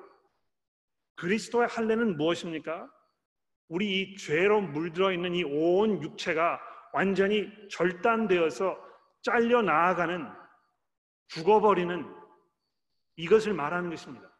그리스도의 1.16 1.68
할례는 1.68 2.16
무엇입니까? 2.16 2.91
우리 3.68 4.01
이 4.03 4.16
죄로 4.16 4.61
물들어 4.61 5.12
있는 5.12 5.35
이 5.35 5.45
온 5.45 6.03
육체가 6.03 6.61
완전히 6.93 7.51
절단되어서 7.70 8.78
잘려 9.22 9.62
나아가는 9.62 10.28
죽어버리는 11.28 12.05
이것을 13.16 13.55
말하는 13.55 13.89
것입니다. 13.89 14.30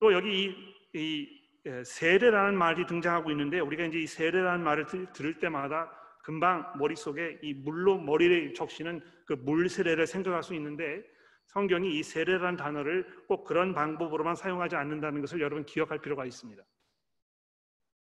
또 0.00 0.12
여기 0.12 0.44
이, 0.44 0.98
이 0.98 1.28
예, 1.28 1.41
세례라는 1.84 2.56
말이 2.56 2.86
등장하고 2.86 3.30
있는데 3.30 3.60
우리가 3.60 3.84
이제 3.84 3.98
이 3.98 4.06
세례라는 4.06 4.64
말을 4.64 4.86
들을 5.12 5.38
때마다 5.38 5.90
금방 6.22 6.72
머릿속에 6.78 7.38
이 7.42 7.54
물로 7.54 7.98
머리를 7.98 8.54
적시는 8.54 9.00
그 9.26 9.34
물 9.34 9.68
세례를 9.68 10.06
생각할 10.06 10.42
수 10.42 10.54
있는데 10.54 11.02
성경이 11.46 11.98
이 11.98 12.02
세례라는 12.02 12.56
단어를 12.56 13.06
꼭 13.26 13.44
그런 13.44 13.74
방법으로만 13.74 14.34
사용하지 14.34 14.76
않는다는 14.76 15.20
것을 15.20 15.40
여러분 15.40 15.64
기억할 15.64 16.00
필요가 16.00 16.24
있습니다. 16.24 16.62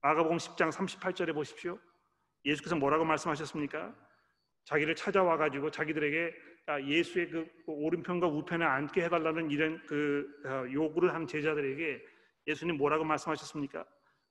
마가복음 0.02 0.36
10장 0.38 0.70
38절에 0.72 1.32
보십시오. 1.34 1.78
예수께서 2.44 2.76
뭐라고 2.76 3.04
말씀하셨습니까? 3.04 3.94
자기를 4.64 4.94
찾아와 4.96 5.36
가지고 5.36 5.70
자기들에게 5.70 6.34
아, 6.66 6.80
예수의 6.80 7.28
그 7.30 7.46
오른편과 7.66 8.28
우편에 8.28 8.64
앉게 8.64 9.04
해달라는 9.04 9.50
이런 9.50 9.82
그 9.86 10.26
어, 10.44 10.64
요구를 10.72 11.12
한 11.14 11.26
제자들에게 11.26 12.04
예수님 12.46 12.76
뭐라고 12.76 13.04
말씀하셨습니까? 13.04 13.84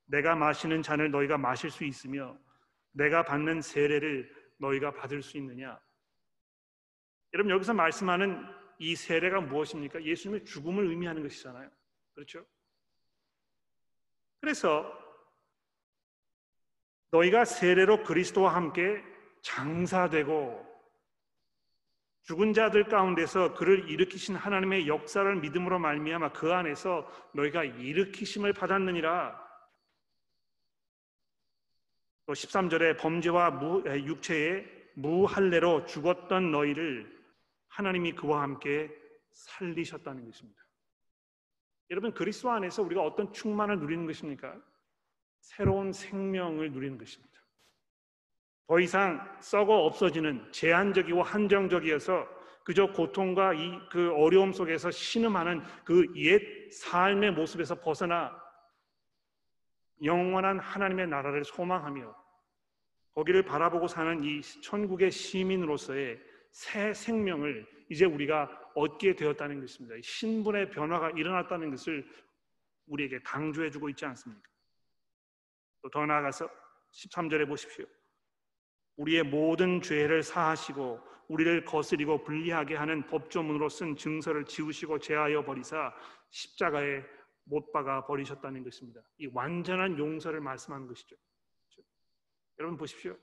내가 0.05 0.35
마시는 0.35 0.81
잔을 0.81 1.11
너희가 1.11 1.37
마실 1.37 1.71
수 1.71 1.85
있으며 1.85 2.37
내가 2.91 3.23
받는 3.23 3.61
세례를 3.61 4.29
너희가 4.57 4.91
받을 4.91 5.21
수 5.21 5.37
있느냐? 5.37 5.79
여러분 7.33 7.51
여기서 7.51 7.73
말씀하는 7.73 8.45
이 8.79 8.95
세례가 8.95 9.41
무엇입니까? 9.41 10.03
예수님의 10.03 10.45
죽음을 10.45 10.87
의미하는 10.87 11.23
것이잖아요. 11.23 11.69
그렇죠? 12.13 12.45
그래서 14.41 14.91
너희가 17.11 17.45
세례로 17.45 18.03
그리스도와 18.03 18.55
함께 18.55 19.03
장사되고 19.41 20.70
죽은 22.23 22.53
자들 22.53 22.85
가운데서 22.85 23.55
그를 23.55 23.89
일으키신 23.89 24.35
하나님의 24.35 24.87
역사를 24.87 25.35
믿음으로 25.35 25.79
말미암아 25.79 26.33
그 26.33 26.53
안에서 26.53 27.09
너희가 27.33 27.63
일으키심을 27.63 28.53
받았느니라. 28.53 29.51
또 32.27 32.33
13절에 32.33 32.99
범죄와 32.99 33.51
무, 33.51 33.83
육체의 33.85 34.81
무할례로 34.95 35.85
죽었던 35.85 36.51
너희를 36.51 37.19
하나님이 37.67 38.13
그와 38.13 38.43
함께 38.43 38.95
살리셨다는 39.31 40.25
것입니다. 40.25 40.61
여러분 41.89 42.13
그리스도 42.13 42.51
안에서 42.51 42.83
우리가 42.83 43.01
어떤 43.01 43.33
충만을 43.33 43.79
누리는 43.79 44.05
것입니까? 44.05 44.61
새로운 45.39 45.91
생명을 45.91 46.71
누리는 46.71 46.97
것입니다. 46.97 47.30
더 48.71 48.79
이상 48.79 49.19
썩어 49.41 49.85
없어지는 49.85 50.49
제한적이고 50.53 51.23
한정적이어서 51.23 52.25
그저 52.63 52.87
고통과 52.93 53.53
이 53.53 53.89
그 53.91 54.13
어려움 54.13 54.53
속에서 54.53 54.89
신음하는 54.89 55.61
그 55.83 56.05
옛 56.15 56.71
삶의 56.71 57.33
모습에서 57.33 57.75
벗어나 57.81 58.31
영원한 60.05 60.57
하나님의 60.57 61.07
나라를 61.07 61.43
소망하며 61.43 62.15
거기를 63.13 63.43
바라보고 63.43 63.89
사는 63.89 64.23
이 64.23 64.41
천국의 64.41 65.11
시민으로서의 65.11 66.21
새 66.51 66.93
생명을 66.93 67.67
이제 67.89 68.05
우리가 68.05 68.71
얻게 68.73 69.17
되었다는 69.17 69.59
것입니다. 69.59 69.97
신분의 70.01 70.69
변화가 70.69 71.09
일어났다는 71.17 71.71
것을 71.71 72.07
우리에게 72.87 73.19
강조해 73.19 73.69
주고 73.69 73.89
있지 73.89 74.05
않습니까? 74.05 74.47
또 75.81 75.89
더 75.89 76.05
나아가서 76.05 76.49
13절에 76.93 77.45
보십시오. 77.49 77.85
우리의 78.97 79.23
모든 79.23 79.81
죄를 79.81 80.23
사하시고 80.23 80.99
우리를 81.27 81.65
거스리고 81.65 82.23
불리하게 82.23 82.75
하는 82.75 83.05
법조문으로 83.07 83.69
쓴 83.69 83.95
증서를 83.95 84.45
지우시고 84.45 84.99
제하여 84.99 85.45
버리사 85.45 85.93
십자가에 86.29 87.03
못 87.45 87.71
박아 87.71 88.05
버리셨다는 88.05 88.63
것입니다. 88.63 89.01
이 89.17 89.27
완전한 89.33 89.97
용서를 89.97 90.41
말씀하는 90.41 90.87
것이죠. 90.87 91.15
여러분 92.59 92.77
보십시오. 92.77 93.17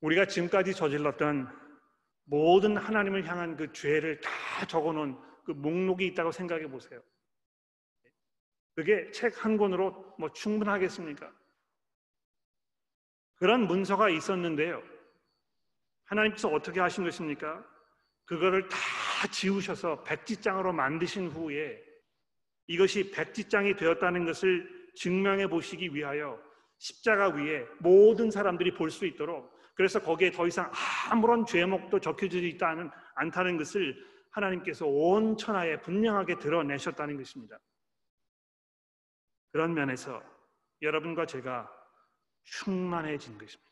우리가 0.00 0.26
지금까지 0.26 0.74
저질렀던 0.74 1.48
모든 2.24 2.76
하나님을 2.76 3.26
향한 3.26 3.56
그 3.56 3.72
죄를 3.72 4.20
다 4.20 4.66
적어놓은 4.66 5.18
그 5.44 5.52
목록이 5.52 6.06
있다고 6.06 6.30
생각해 6.30 6.68
보세요. 6.68 7.02
그게 8.74 9.10
책 9.10 9.44
한 9.44 9.56
권으로 9.56 10.14
뭐 10.18 10.32
충분하겠습니까? 10.32 11.39
그런 13.40 13.66
문서가 13.66 14.10
있었는데요. 14.10 14.82
하나님께서 16.04 16.48
어떻게 16.48 16.78
하신 16.78 17.04
것입니까? 17.04 17.64
그거를 18.26 18.68
다 18.68 18.76
지우셔서 19.32 20.04
백지장으로 20.04 20.72
만드신 20.72 21.28
후에 21.30 21.82
이것이 22.66 23.10
백지장이 23.10 23.74
되었다는 23.74 24.26
것을 24.26 24.92
증명해 24.94 25.48
보시기 25.48 25.92
위하여 25.94 26.40
십자가 26.78 27.28
위에 27.28 27.66
모든 27.78 28.30
사람들이 28.30 28.74
볼 28.74 28.90
수 28.90 29.06
있도록 29.06 29.58
그래서 29.74 29.98
거기에 30.00 30.30
더 30.30 30.46
이상 30.46 30.70
아무런 31.10 31.46
죄목도 31.46 31.98
적혀져 32.00 32.38
있지 32.38 32.62
않다는 33.14 33.56
것을 33.56 33.96
하나님께서 34.30 34.86
온 34.86 35.36
천하에 35.36 35.80
분명하게 35.80 36.38
드러내셨다는 36.38 37.16
것입니다. 37.16 37.58
그런 39.52 39.72
면에서 39.74 40.22
여러분과 40.82 41.24
제가 41.26 41.79
충만해진 42.44 43.38
것입니다. 43.38 43.70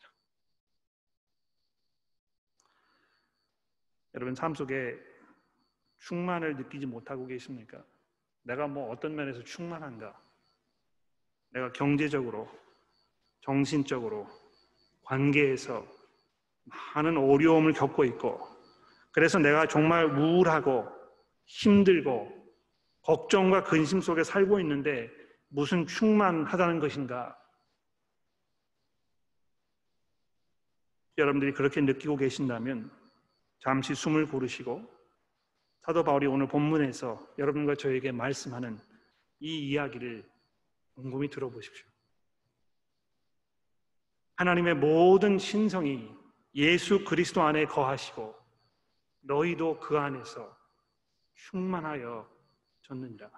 여러분 4.15 4.35
삶 4.35 4.55
속에 4.55 4.97
충만을 5.99 6.55
느끼지 6.55 6.85
못하고 6.85 7.25
계십니까? 7.27 7.83
내가 8.43 8.67
뭐 8.67 8.89
어떤 8.89 9.15
면에서 9.15 9.43
충만한가? 9.43 10.19
내가 11.51 11.71
경제적으로, 11.71 12.49
정신적으로, 13.41 14.27
관계에서 15.03 15.85
많은 16.93 17.17
어려움을 17.17 17.73
겪고 17.73 18.05
있고, 18.05 18.39
그래서 19.11 19.39
내가 19.39 19.67
정말 19.67 20.05
우울하고 20.05 20.87
힘들고 21.45 22.39
걱정과 23.01 23.63
근심 23.63 24.01
속에 24.01 24.23
살고 24.23 24.59
있는데 24.59 25.09
무슨 25.47 25.87
충만하다는 25.87 26.79
것인가? 26.79 27.38
여러분들이 31.19 31.53
그렇게 31.53 31.81
느끼고 31.81 32.17
계신다면 32.17 32.89
잠시 33.59 33.93
숨을 33.93 34.27
고르시고 34.27 34.99
사도 35.81 36.03
바울이 36.03 36.27
오늘 36.27 36.47
본문에서 36.47 37.35
여러분과 37.37 37.75
저에게 37.75 38.11
말씀하는 38.11 38.79
이 39.39 39.69
이야기를 39.69 40.29
곰곰이 40.95 41.29
들어보십시오. 41.29 41.85
하나님의 44.35 44.75
모든 44.75 45.37
신성이 45.37 46.09
예수 46.55 47.03
그리스도 47.03 47.41
안에 47.41 47.65
거하시고 47.65 48.35
너희도 49.21 49.79
그 49.79 49.97
안에서 49.97 50.57
충만하여 51.33 52.29
졌느니라. 52.81 53.29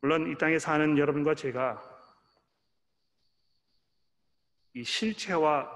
물론 0.00 0.30
이 0.30 0.36
땅에 0.36 0.58
사는 0.58 0.96
여러분과 0.96 1.34
제가 1.34 1.97
이 4.78 4.84
실체와 4.84 5.68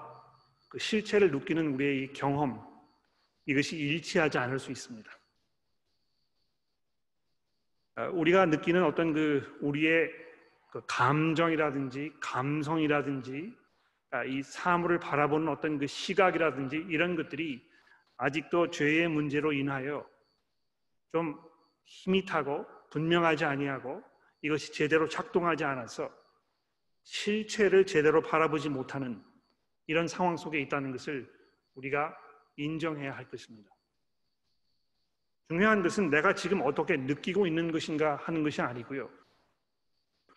그 0.69 0.79
실체를 0.79 1.33
느끼는 1.33 1.75
우리의 1.75 2.05
이 2.05 2.13
경험 2.13 2.65
이것이 3.47 3.77
일치하지 3.77 4.39
않을 4.39 4.61
수 4.61 4.71
있습니다. 4.71 5.11
아, 7.97 8.07
우리가 8.07 8.47
느끼는 8.47 8.85
어떤 8.85 9.13
그 9.13 9.59
우리의 9.61 10.09
그 10.71 10.83
감정이라든지 10.87 12.13
감성이라든지 12.21 13.53
아, 14.13 14.23
이 14.23 14.41
사물을 14.41 15.01
바라보는 15.01 15.49
어떤 15.49 15.79
그 15.79 15.89
시각이라든지 15.89 16.77
이런 16.89 17.17
것들이 17.17 17.61
아직도 18.19 18.71
죄의 18.71 19.09
문제로 19.09 19.53
인하여 19.53 20.09
좀 21.11 21.41
타고 22.25 22.65
분명하지 22.91 23.45
아니하고 23.47 24.01
이것이 24.43 24.73
제대로 24.73 25.09
작동하지 25.09 25.65
않아서 25.65 26.22
실체를 27.03 27.87
제대로 27.87 28.23
바라보지 28.23 28.69
못하는 28.69 29.23
이런 29.87 30.09
상황 30.09 30.37
속에 30.37 30.61
있다는 30.61 30.93
것을 30.93 31.31
우리가 31.75 32.17
인정해야 32.57 33.17
할 33.17 33.29
것입니다. 33.29 33.71
중요한 35.49 35.83
것은 35.83 36.11
내가 36.11 36.35
지금 36.35 36.63
어떻게 36.63 36.97
느끼고 36.97 37.47
있는 37.47 37.73
것인가 37.73 38.17
하는 38.17 38.43
것이 38.43 38.63
아니고요. 38.63 39.11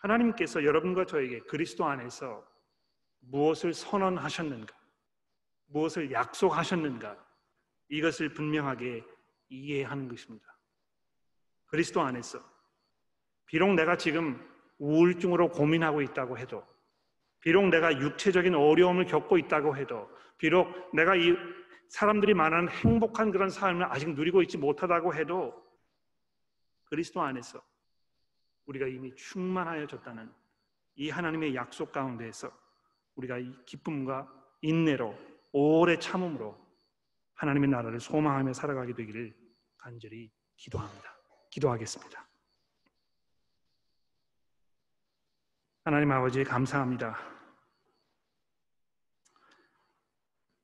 하나님께서 0.00 0.64
여러분과 0.64 1.06
저에게 1.06 1.40
그리스도 1.40 1.86
안에서 1.86 2.46
무엇을 3.20 3.72
선언하셨는가, 3.72 4.76
무엇을 5.66 6.12
약속하셨는가, 6.12 7.16
이것을 7.88 8.30
분명하게 8.34 9.04
이해하는 9.48 10.08
것입니다. 10.08 10.56
그리스도 11.66 12.00
안에서 12.02 12.40
비록 13.46 13.74
내가 13.74 13.96
지금 13.96 14.55
우울증으로 14.78 15.50
고민하고 15.50 16.02
있다고 16.02 16.38
해도 16.38 16.64
비록 17.40 17.68
내가 17.68 17.98
육체적인 17.98 18.54
어려움을 18.54 19.06
겪고 19.06 19.38
있다고 19.38 19.76
해도 19.76 20.10
비록 20.38 20.68
내가 20.94 21.14
이 21.14 21.34
사람들이 21.88 22.34
말하는 22.34 22.68
행복한 22.68 23.30
그런 23.30 23.48
삶을 23.48 23.84
아직 23.84 24.10
누리고 24.10 24.42
있지 24.42 24.58
못하다고 24.58 25.14
해도 25.14 25.64
그리스도 26.84 27.22
안에서 27.22 27.62
우리가 28.66 28.86
이미 28.86 29.14
충만하여졌다는 29.14 30.32
이 30.96 31.10
하나님의 31.10 31.54
약속 31.54 31.92
가운데에서 31.92 32.50
우리가 33.14 33.38
이 33.38 33.52
기쁨과 33.64 34.32
인내로 34.62 35.16
오래 35.52 35.98
참음으로 35.98 36.58
하나님의 37.34 37.70
나라를 37.70 38.00
소망하며 38.00 38.52
살아가게 38.52 38.94
되기를 38.94 39.34
간절히 39.76 40.30
기도합니다. 40.56 41.16
기도하겠습니다. 41.50 42.25
하나님 45.86 46.10
아버지 46.10 46.42
감사합니다. 46.42 47.16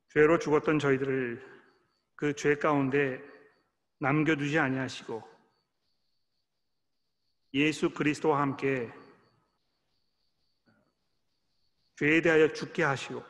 죄로 0.09 0.37
죽었던 0.37 0.79
저희들을 0.79 1.63
그 2.15 2.33
죄 2.35 2.55
가운데 2.57 3.23
남겨두지 3.99 4.59
아니하시고 4.59 5.23
예수 7.53 7.93
그리스도와 7.93 8.41
함께 8.41 8.91
죄에 11.95 12.21
대하여 12.21 12.51
죽게 12.51 12.83
하시고 12.83 13.23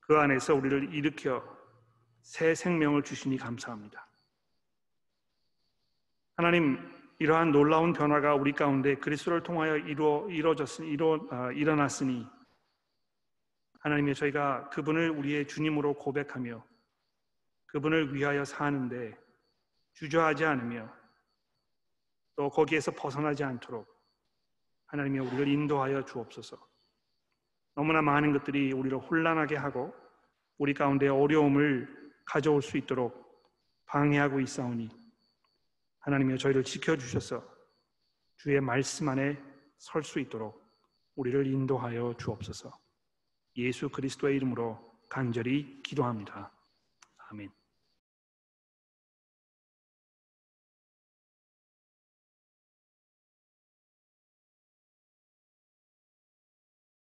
그 0.00 0.18
안에서 0.18 0.56
우리를 0.56 0.92
일으켜 0.92 1.40
새 2.22 2.56
생명을 2.56 3.04
주시니 3.04 3.36
감사합니다. 3.38 4.08
하나님 6.36 6.97
이러한 7.20 7.50
놀라운 7.50 7.92
변화가 7.92 8.36
우리 8.36 8.52
가운데 8.52 8.94
그리스도를 8.94 9.42
통하여 9.42 9.76
이루어 9.76 10.28
이루어졌으니 10.30 10.88
이루 10.88 11.26
어, 11.32 11.50
일어났으니 11.50 12.26
하나님의 13.80 14.14
저희가 14.14 14.68
그분을 14.70 15.10
우리의 15.10 15.46
주님으로 15.48 15.94
고백하며 15.94 16.64
그분을 17.66 18.14
위하여 18.14 18.44
사는데 18.44 19.16
주저하지 19.94 20.44
않으며 20.44 20.88
또 22.36 22.48
거기에서 22.48 22.92
벗어나지 22.92 23.42
않도록 23.42 23.86
하나님이 24.86 25.18
우리를 25.18 25.48
인도하여 25.48 26.04
주옵소서. 26.04 26.56
너무나 27.74 28.00
많은 28.00 28.32
것들이 28.32 28.72
우리를 28.72 28.96
혼란하게 28.96 29.56
하고 29.56 29.92
우리 30.56 30.72
가운데 30.72 31.08
어려움을 31.08 32.12
가져올 32.24 32.62
수 32.62 32.76
있도록 32.76 33.26
방해하고 33.86 34.40
있사오니 34.40 35.07
하나님이 36.08 36.38
저희를 36.38 36.64
지켜주셔서 36.64 37.46
주의 38.36 38.58
말씀 38.62 39.10
안에 39.10 39.36
설 39.76 40.02
수 40.02 40.18
있도록 40.18 40.66
우리를 41.16 41.46
인도하여 41.46 42.14
주옵소서. 42.18 42.72
예수 43.58 43.90
그리스도의 43.90 44.36
이름으로 44.36 44.78
간절히 45.10 45.82
기도합니다. 45.82 46.50
아멘. 47.28 47.50